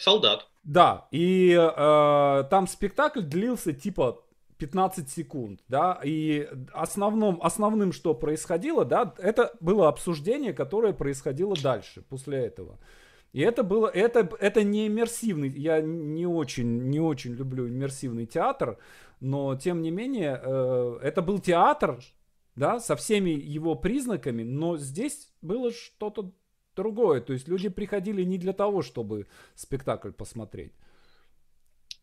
[0.00, 0.48] Солдат.
[0.64, 4.24] Да, и э, там спектакль длился типа
[4.56, 12.02] 15 секунд, да, и основном, основным, что происходило, да, это было обсуждение, которое происходило дальше,
[12.08, 12.78] после этого.
[13.32, 18.78] И это было, это, это не иммерсивный, я не очень, не очень люблю иммерсивный театр,
[19.20, 22.00] но тем не менее, э, это был театр,
[22.56, 26.32] да, со всеми его признаками, но здесь было что-то
[26.80, 27.20] другое.
[27.20, 30.72] То есть люди приходили не для того, чтобы спектакль посмотреть.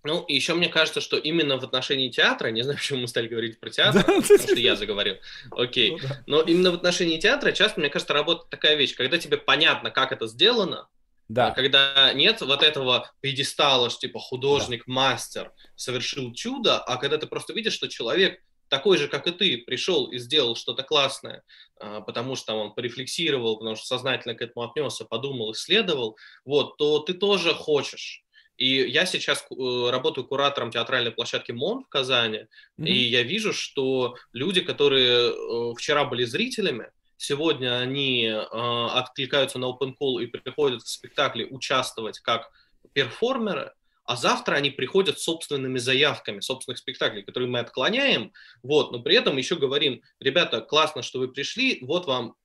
[0.03, 3.27] Ну, и еще мне кажется, что именно в отношении театра, не знаю, почему мы стали
[3.27, 5.15] говорить про театр, потому что я заговорил,
[5.51, 9.37] окей, ну но именно в отношении театра часто, мне кажется, работает такая вещь, когда тебе
[9.37, 10.87] понятно, как это сделано,
[11.29, 11.51] да.
[11.51, 17.51] Когда нет вот этого пьедестала, что типа художник, мастер совершил чудо, а когда ты просто
[17.53, 21.43] видишь, что человек такой же, как и ты, пришел и сделал что-то классное, а,
[21.79, 27.13] потому что он порефлексировал, потому что сознательно к этому отнесся, подумал, исследовал, вот, то ты
[27.13, 28.23] тоже хочешь.
[28.57, 32.39] И я сейчас э, работаю куратором театральной площадки МОН в Казани,
[32.79, 32.87] mm-hmm.
[32.87, 39.65] и я вижу, что люди, которые э, вчера были зрителями, сегодня они э, откликаются на
[39.65, 42.49] open call и приходят в спектакли участвовать как
[42.93, 43.73] перформеры,
[44.07, 48.31] а завтра они приходят с собственными заявками, собственных спектаклей, которые мы отклоняем,
[48.63, 52.35] вот, но при этом еще говорим, ребята, классно, что вы пришли, вот вам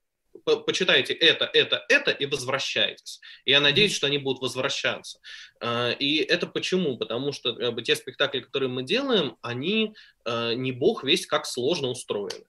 [0.44, 3.20] почитайте это, это, это и возвращайтесь.
[3.44, 5.20] И я надеюсь, что они будут возвращаться.
[5.60, 6.96] А, и это почему?
[6.96, 9.94] Потому что те спектакли, которые мы делаем, они
[10.24, 12.44] а, не бог весть как сложно устроены.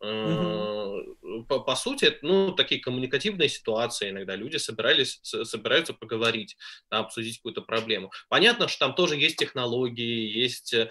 [0.00, 1.44] Угу.
[1.48, 4.36] По, по сути, это, ну, такие коммуникативные ситуации иногда.
[4.36, 6.56] Люди собирались, собираются поговорить,
[6.90, 8.10] да, обсудить какую-то проблему.
[8.28, 10.88] Понятно, что там тоже есть технологии, есть, э,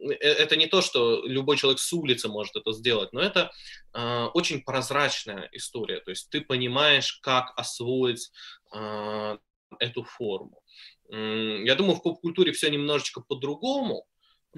[0.00, 3.50] это не то, что любой человек с улицы может это сделать, но это
[3.94, 6.00] э, очень прозрачная история.
[6.00, 8.30] То есть ты понимаешь, как освоить
[8.74, 9.38] э,
[9.78, 10.62] эту форму.
[11.10, 14.06] Я думаю, в поп-культуре все немножечко по-другому.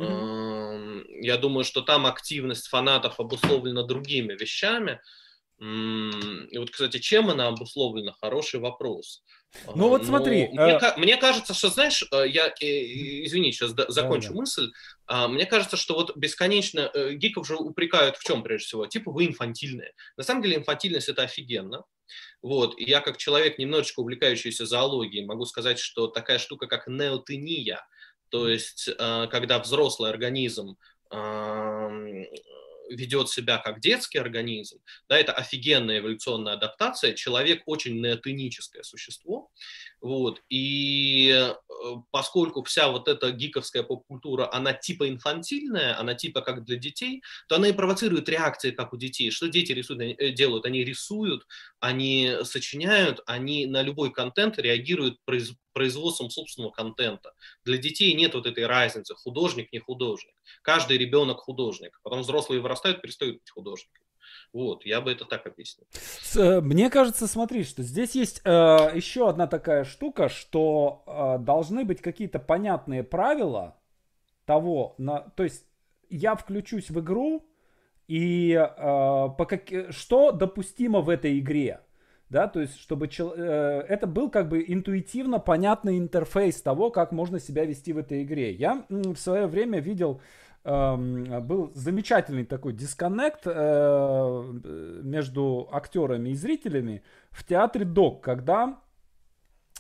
[0.01, 1.05] Mm-hmm.
[1.23, 5.01] Я думаю, что там активность фанатов обусловлена другими вещами.
[5.61, 8.15] И вот, кстати, чем она обусловлена?
[8.19, 9.23] Хороший вопрос.
[9.75, 10.49] Ну вот смотри.
[10.49, 10.97] Мне, э...
[10.97, 12.65] мне кажется, что, знаешь, э, я, э,
[13.27, 14.41] извини, сейчас закончу да, да.
[14.41, 14.71] мысль.
[15.07, 18.87] А, мне кажется, что вот бесконечно э, гиков же упрекают в чем прежде всего?
[18.87, 19.93] Типа вы инфантильные.
[20.17, 21.85] На самом деле инфантильность это офигенно.
[22.43, 22.79] Вот.
[22.79, 27.85] И я как человек, немножечко увлекающийся зоологией, могу сказать, что такая штука, как неотения,
[28.31, 30.77] то есть когда взрослый организм
[32.89, 37.15] ведет себя как детский организм, да, это офигенная эволюционная адаптация.
[37.15, 39.51] Человек очень неотеническое существо,
[40.01, 41.55] вот, и э,
[42.11, 47.57] поскольку вся вот эта гиковская поп-культура, она типа инфантильная, она типа как для детей, то
[47.57, 49.31] она и провоцирует реакции, как у детей.
[49.31, 50.65] Что дети рисуют, э, делают?
[50.65, 51.47] Они рисуют,
[51.81, 57.33] они сочиняют, они на любой контент реагируют произ, производством собственного контента.
[57.65, 60.35] Для детей нет вот этой разницы, художник, не художник.
[60.63, 62.01] Каждый ребенок художник.
[62.03, 64.10] Потом взрослые вырастают, перестают быть художниками.
[64.53, 65.87] Вот, я бы это так объяснил.
[66.37, 68.51] Э, мне кажется, смотри, что здесь есть э,
[68.95, 73.77] еще одна такая штука, что э, должны быть какие-то понятные правила
[74.47, 75.65] того, на, то есть
[76.09, 77.47] я включусь в игру
[78.09, 81.81] и э, по как, что допустимо в этой игре,
[82.29, 87.13] да, то есть чтобы чел, э, это был как бы интуитивно понятный интерфейс того, как
[87.13, 88.53] можно себя вести в этой игре.
[88.53, 90.21] Я в свое время видел
[90.63, 94.53] был замечательный такой дисконнект э,
[95.03, 98.79] между актерами и зрителями в театре Док, когда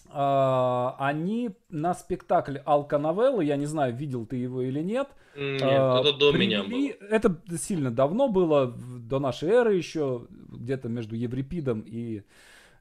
[0.06, 5.08] э, они на спектакль Алка-новеллы, я не знаю, видел ты его или нет.
[5.36, 7.08] Нет, э, это до привели, меня было.
[7.10, 12.22] Это сильно давно было, до нашей эры еще, где-то между Еврипидом и,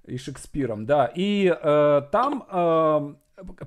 [0.05, 1.11] и Шекспиром, да.
[1.13, 3.13] И э, там э,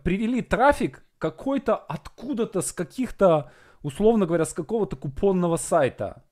[0.03, 3.53] привели трафик какой-то откуда-то с каких-то
[3.83, 6.23] условно говоря, с какого-то купонного сайта.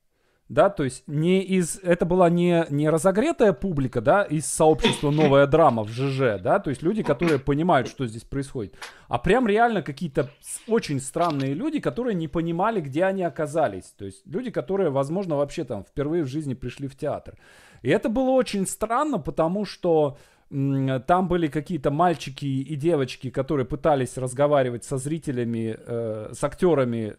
[0.51, 5.47] Да, то есть не из, это была не, не разогретая публика, да, из сообщества «Новая
[5.47, 8.75] драма» в ЖЖ, да, то есть люди, которые понимают, что здесь происходит,
[9.07, 10.29] а прям реально какие-то
[10.67, 15.63] очень странные люди, которые не понимали, где они оказались, то есть люди, которые, возможно, вообще
[15.63, 17.37] там впервые в жизни пришли в театр.
[17.81, 20.17] И это было очень странно, потому что
[20.49, 27.15] там были какие-то мальчики и девочки, которые пытались разговаривать со зрителями, э, с актерами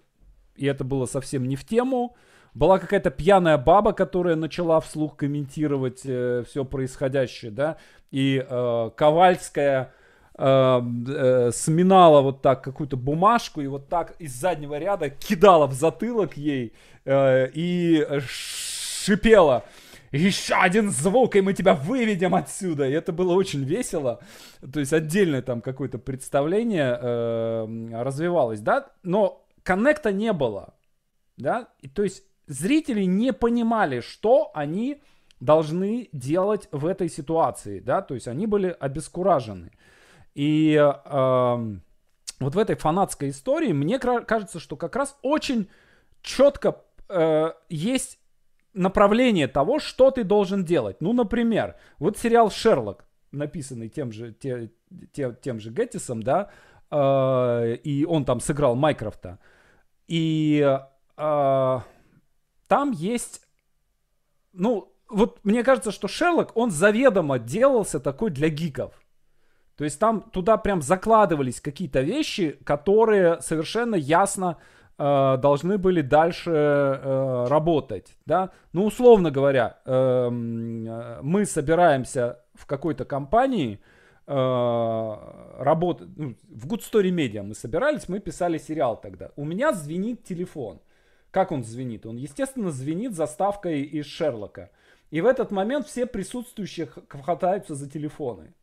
[0.57, 2.17] и это было совсем не в тему.
[2.55, 7.79] Была какая-то пьяная баба, которая начала вслух комментировать э, все происходящее, да,
[8.11, 9.95] и э, Ковальская
[10.37, 15.73] э, э, сминала вот так какую-то бумажку и вот так из заднего ряда кидала в
[15.73, 16.75] затылок ей
[17.07, 19.65] э, и шипела
[20.13, 22.87] еще один звук, и мы тебя выведем отсюда.
[22.87, 24.21] И это было очень весело.
[24.73, 28.91] То есть отдельное там какое-то представление э, развивалось, да.
[29.03, 30.75] Но коннекта не было,
[31.37, 35.01] да, и, то есть зрители не понимали, что они
[35.41, 39.73] должны делать в этой ситуации, да, то есть они были обескуражены.
[40.35, 41.77] И э,
[42.41, 45.69] вот в этой фанатской истории мне кажется, что как раз очень
[46.23, 48.19] четко э, есть
[48.75, 51.01] направление того, что ты должен делать.
[51.01, 54.71] Ну, например, вот сериал «Шерлок», написанный тем же, те,
[55.13, 56.51] те, тем же Геттисом, да,
[56.91, 59.39] э, и он там сыграл Майкрофта.
[60.09, 60.79] И
[61.17, 61.79] э,
[62.69, 63.47] там есть,
[64.53, 68.93] ну, вот мне кажется, что Шерлок, он заведомо делался такой для гиков.
[69.77, 74.59] То есть там туда прям закладывались какие-то вещи, которые совершенно ясно
[74.99, 78.51] э, должны были дальше э, работать, да.
[78.73, 83.81] Ну, условно говоря, э, мы собираемся в какой-то компании,
[84.27, 89.31] э, работать, ну, в Good Story Media мы собирались, мы писали сериал тогда.
[89.37, 90.81] У меня звенит телефон.
[91.31, 92.05] Как он звенит?
[92.07, 94.71] Он, естественно, звенит заставкой из Шерлока.
[95.11, 98.55] И в этот момент все присутствующие хватаются за телефоны.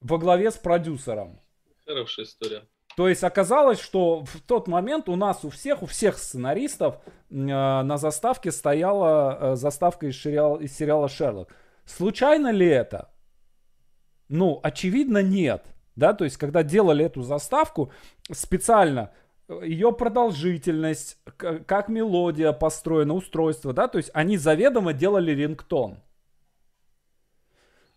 [0.00, 1.40] Во главе с продюсером.
[1.86, 2.62] Хорошая история.
[2.96, 7.34] То есть оказалось, что в тот момент у нас у всех, у всех сценаристов э,
[7.36, 11.54] на заставке стояла э, заставка из сериала, из сериала Шерлок.
[11.84, 13.08] Случайно ли это?
[14.28, 15.64] Ну, очевидно, нет.
[15.96, 17.92] Да, то есть, когда делали эту заставку,
[18.30, 19.10] специально
[19.48, 25.98] э, ее продолжительность, как мелодия построена, устройство, да, то есть они заведомо делали рингтон.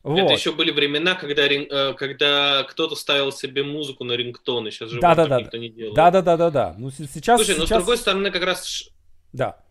[0.03, 0.17] Вот.
[0.17, 4.71] Это еще были времена, когда, э, когда кто-то ставил себе музыку на рингтоны.
[4.71, 5.41] Сейчас же да, да, да.
[5.41, 5.95] никто не делает.
[5.95, 6.75] Да, да, да, да, да.
[6.77, 7.57] Ну, сейчас, Слушай, сейчас...
[7.59, 8.89] но с другой стороны, как раз
[9.31, 9.63] да.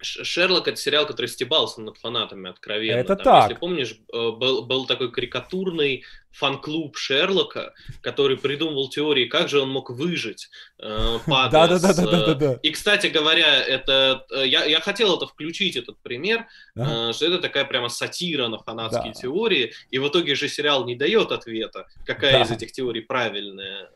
[0.00, 2.98] Шерлок это сериал, который стебался над фанатами откровенно.
[2.98, 3.50] Это Там, так.
[3.50, 6.04] Если помнишь, э, был, был такой карикатурный
[6.38, 11.68] фан-клуб Шерлока, который придумывал теории, как же он мог выжить, э, падая.
[11.68, 15.76] Да, да, да, да, да, И, кстати говоря, это э, я, я хотел это включить,
[15.76, 17.12] этот пример, ага.
[17.12, 19.20] что это такая прямо сатира на фанатские да.
[19.20, 22.42] теории, и в итоге же сериал не дает ответа, какая да.
[22.42, 23.90] из этих теорий правильная.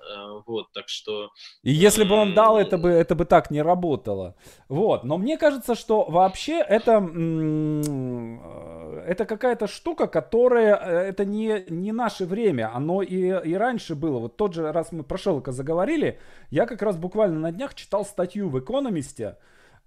[0.47, 1.30] Вот, так что...
[1.62, 4.34] И если бы он дал, это бы, это бы так не работало.
[4.68, 7.84] Вот, но мне кажется, что вообще это, э,
[9.07, 13.16] это какая-то штука, которая, э, это не, не наше время, оно и,
[13.50, 14.18] и раньше было.
[14.18, 16.18] Вот тот же, раз мы про Шелка заговорили,
[16.50, 19.36] я как раз буквально на днях читал статью в «Экономисте»,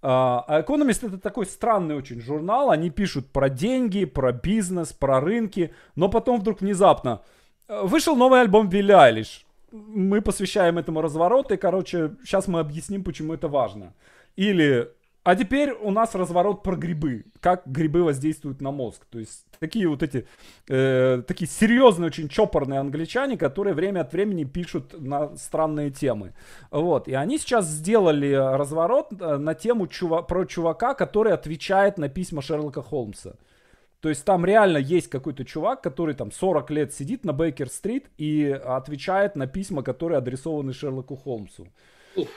[0.01, 5.19] а, а «Экономист» это такой странный очень журнал, они пишут про деньги, про бизнес, про
[5.19, 7.21] рынки, но потом вдруг внезапно
[7.67, 9.45] э, вышел новый альбом Билли Айлиш.
[9.71, 13.93] Мы посвящаем этому разворот, и, короче, сейчас мы объясним, почему это важно.
[14.35, 14.89] Или
[15.25, 17.25] а теперь у нас разворот про грибы.
[17.39, 19.07] Как грибы воздействуют на мозг.
[19.09, 20.27] То есть такие вот эти,
[20.69, 26.35] э, такие серьезные, очень чопорные англичане, которые время от времени пишут на странные темы.
[26.69, 27.07] Вот.
[27.07, 32.43] И они сейчас сделали разворот э, на тему чува- про чувака, который отвечает на письма
[32.43, 33.33] Шерлока Холмса.
[34.01, 38.45] То есть там реально есть какой-то чувак, который там 40 лет сидит на Бейкер-стрит и
[38.63, 41.67] отвечает на письма, которые адресованы Шерлоку Холмсу.
[42.15, 42.29] Уф.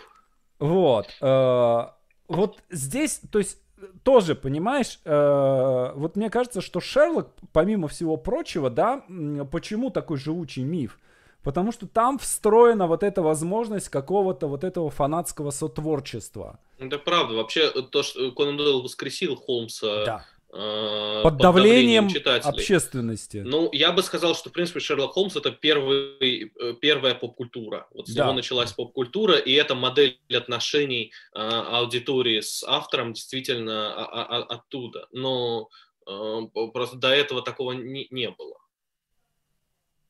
[0.59, 1.07] Вот.
[1.21, 1.98] Э,
[2.29, 3.59] вот здесь, то есть
[4.03, 9.05] тоже, понимаешь, э, вот мне кажется, что Шерлок, помимо всего прочего, да,
[9.51, 10.99] почему такой живучий миф?
[11.43, 16.59] Потому что там встроена вот эта возможность какого-то вот этого фанатского сотворчества.
[16.79, 17.35] Это правда.
[17.35, 20.27] Вообще, то, что Конан Дойл воскресил Холмса да.
[20.51, 23.43] Э, под, под давлением, давлением общественности.
[23.45, 27.87] Ну, я бы сказал, что, в принципе, Шерлок Холмс это первый, э, первая поп-культура.
[27.93, 28.25] Вот с да.
[28.25, 34.43] него началась поп-культура, и эта модель отношений э, аудитории с автором действительно а, а, а,
[34.55, 35.07] оттуда.
[35.13, 35.69] Но
[36.07, 36.41] э,
[36.73, 38.57] просто до этого такого не, не было.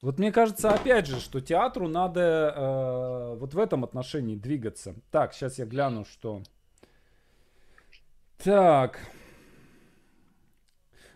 [0.01, 4.95] Вот мне кажется, опять же, что театру надо э, вот в этом отношении двигаться.
[5.11, 6.43] Так, сейчас я гляну, что...
[8.45, 9.01] Так,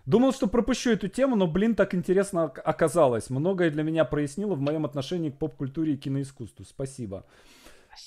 [0.05, 3.31] Думал, что пропущу эту тему, но, блин, так интересно оказалось.
[3.31, 6.65] Многое для меня прояснило в моем отношении к поп-культуре и киноискусству.
[6.65, 7.03] Спасибо.
[7.03, 7.25] Спасибо.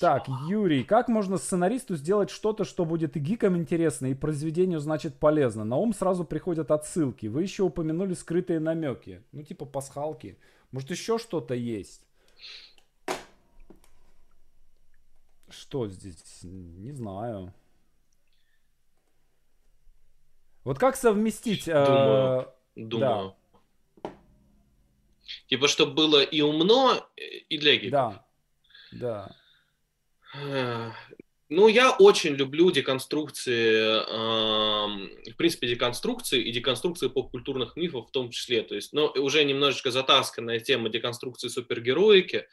[0.00, 5.14] Так, Юрий, как можно сценаристу сделать что-то, что будет и гикам интересно, и произведению, значит,
[5.14, 5.64] полезно?
[5.64, 7.26] На ум сразу приходят отсылки.
[7.26, 9.22] Вы еще упомянули скрытые намеки.
[9.32, 10.38] Ну, типа пасхалки.
[10.72, 12.02] Может, еще что-то есть?
[15.48, 16.40] Что здесь?
[16.42, 17.54] Не знаю.
[20.66, 21.66] Вот как совместить...
[21.66, 22.40] Думаю.
[22.40, 23.36] Э, думаю.
[24.02, 24.10] Да.
[25.46, 28.16] Типа, чтобы было и умно, и для гиков.
[28.90, 29.36] Да,
[30.34, 30.96] да.
[31.48, 38.30] Ну, я очень люблю деконструкции, э, в принципе, деконструкции и деконструкции поп-культурных мифов в том
[38.30, 38.62] числе.
[38.62, 42.48] То есть, ну, уже немножечко затасканная тема деконструкции супергероики,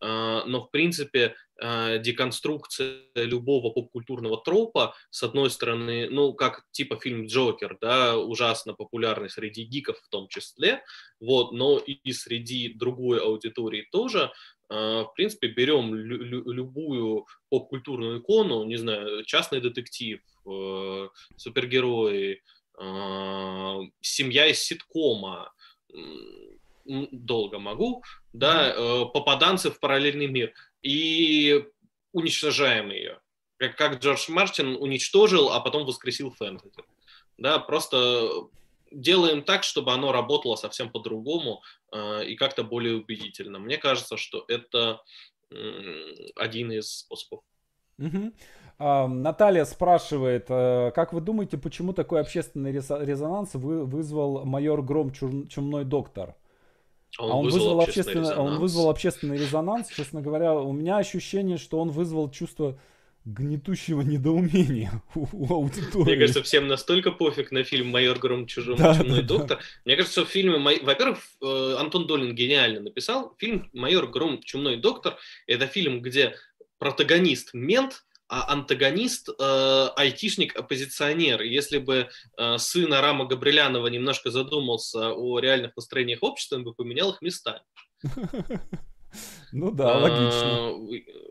[0.00, 6.96] э, но, в принципе, э, деконструкция любого поп-культурного тропа, с одной стороны, ну, как типа
[6.96, 10.82] фильм «Джокер», да, ужасно популярный среди гиков в том числе,
[11.18, 14.30] вот, но и среди другой аудитории тоже–
[14.74, 22.42] в принципе, берем лю- любую поп-культурную икону, не знаю, частный детектив, э, супергерои,
[22.78, 25.52] э, семья из ситкома,
[26.84, 28.02] долго могу,
[28.32, 30.52] да, э, попаданцы в параллельный мир,
[30.82, 31.64] и
[32.12, 33.20] уничтожаем ее.
[33.56, 36.82] Как, как Джордж Мартин уничтожил, а потом воскресил фэнтези.
[37.38, 38.48] Да, просто
[38.94, 43.58] делаем так, чтобы оно работало совсем по-другому э, и как-то более убедительно.
[43.58, 45.02] Мне кажется, что это
[45.50, 47.40] э, один из способов.
[47.98, 48.32] Угу.
[48.78, 55.12] А, Наталья спрашивает, э, как вы думаете, почему такой общественный резонанс вы, вызвал майор Гром
[55.12, 56.34] Чумной доктор?
[57.18, 59.88] Он, а он вызвал, вызвал общественный, он вызвал общественный резонанс.
[59.88, 62.76] Честно говоря, у меня ощущение, что он вызвал чувство
[63.24, 66.04] гнетущего недоумения у, у аудитории.
[66.04, 69.58] Мне кажется, всем настолько пофиг на фильм «Майор Гром чужом да, чумной да, доктор».
[69.58, 69.64] Да.
[69.84, 73.34] Мне кажется, что в фильме, во-первых, э, Антон Долин гениально написал.
[73.38, 75.16] Фильм «Майор Гром чумной доктор»—
[75.46, 76.34] это фильм, где
[76.78, 81.42] протагонист мент, а антагонист э, айтишник-оппозиционер.
[81.42, 87.10] Если бы э, сын Арама Габрилянова немножко задумался о реальных настроениях общества, он бы поменял
[87.10, 87.60] их местами.
[89.56, 90.68] Ну да, логично.
[90.68, 90.72] А,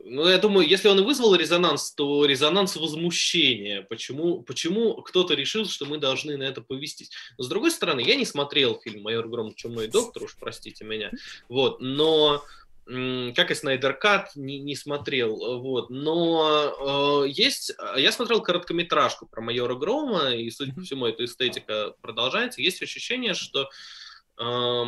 [0.05, 3.81] ну, я думаю, если он и вызвал резонанс, то резонанс возмущения.
[3.81, 7.11] Почему, почему кто-то решил, что мы должны на это повестись?
[7.37, 9.53] Но, с другой стороны, я не смотрел фильм «Майор Гром.
[9.53, 11.11] Чумной доктор», уж простите меня.
[11.49, 12.43] Вот, но
[12.85, 19.41] как и Снайдер Кат, не, не смотрел, вот, но э, есть, я смотрел короткометражку про
[19.41, 23.69] майора Грома, и, судя по всему, эта эстетика продолжается, есть ощущение, что
[24.37, 24.83] э,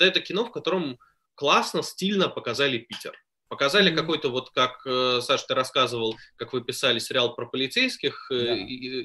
[0.00, 0.98] это кино, в котором
[1.34, 3.14] классно, стильно показали Питер.
[3.48, 3.96] Показали mm-hmm.
[3.96, 8.54] какой-то вот, как, э, Саш, ты рассказывал, как вы писали сериал про полицейских, э, да.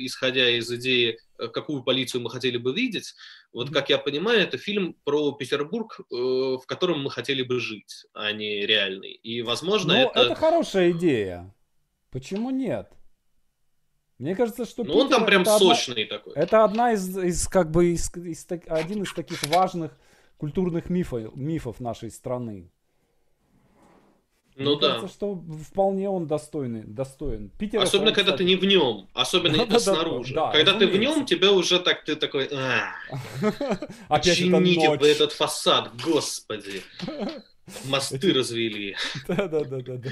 [0.06, 3.14] исходя из идеи, э, какую полицию мы хотели бы видеть.
[3.52, 3.74] Вот, mm-hmm.
[3.74, 8.66] как я понимаю, это фильм про Петербург, в котором мы хотели бы жить, а не
[8.66, 9.12] реальный.
[9.12, 10.20] И, возможно, ну, это...
[10.22, 11.54] это хорошая идея.
[12.10, 12.90] Почему нет?
[14.20, 16.18] Мне кажется, что ну, он там прям сочный одна...
[16.18, 16.34] такой.
[16.36, 19.98] Это одна из, из как бы, из, из, один из таких важных
[20.40, 22.72] культурных мифов, мифов нашей страны.
[24.56, 24.88] Ну Мне да.
[24.96, 27.50] Кажется, что вполне он достойный, достоин.
[27.60, 30.34] Питер особенно, когда ты не в нем, особенно да, снаружи.
[30.34, 32.92] Да, когда ты в нем, тебя уже так, ты такой, а,
[34.10, 36.82] почините вы этот фасад, господи.
[37.86, 38.96] Мосты развели.
[39.28, 40.10] Да-да-да.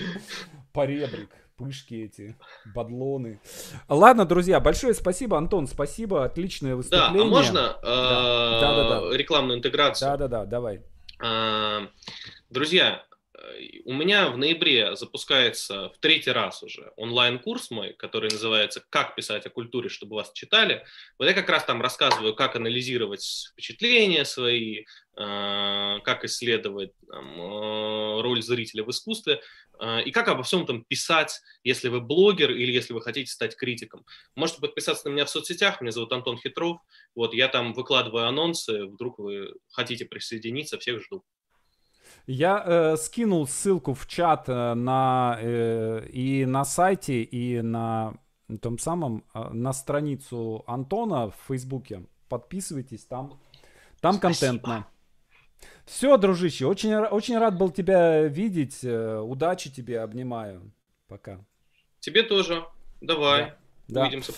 [0.71, 2.37] Поребрик пышки эти,
[2.73, 3.41] бадлоны.
[3.89, 7.13] Ладно, друзья, большое спасибо, Антон, спасибо, отличное выступление.
[7.13, 8.59] Да, а можно да.
[8.61, 9.17] Да, да, да.
[9.17, 10.11] рекламную интеграцию?
[10.11, 10.81] Да-да-да, давай.
[11.19, 11.87] А,
[12.49, 13.03] друзья,
[13.85, 19.45] у меня в ноябре запускается в третий раз уже онлайн-курс мой, который называется «Как писать
[19.45, 20.85] о культуре, чтобы вас читали».
[21.17, 24.85] Вот я как раз там рассказываю, как анализировать впечатления свои,
[25.15, 29.41] а, как исследовать там, а, роль зрителя в искусстве
[29.79, 33.55] а, и как обо всем там писать, если вы блогер или если вы хотите стать
[33.55, 34.05] критиком.
[34.35, 36.79] Можете подписаться на меня в соцсетях, меня зовут Антон Хитров,
[37.15, 41.23] вот я там выкладываю анонсы, вдруг вы хотите присоединиться, всех жду.
[42.25, 48.15] Я э, скинул ссылку в чат э, на э, и на сайте, и на
[48.61, 52.03] том самом э, на страницу Антона в Фейсбуке.
[52.29, 53.39] Подписывайтесь, там,
[54.01, 54.21] там Спасибо.
[54.21, 54.87] контентно.
[55.85, 58.83] Все, дружище, очень, очень рад был тебя видеть.
[58.83, 60.71] Э, удачи тебе, обнимаю.
[61.07, 61.39] Пока.
[61.99, 62.65] Тебе тоже.
[62.99, 63.53] Давай.
[63.87, 64.01] Да.
[64.01, 64.31] Увидимся.
[64.31, 64.35] Пока.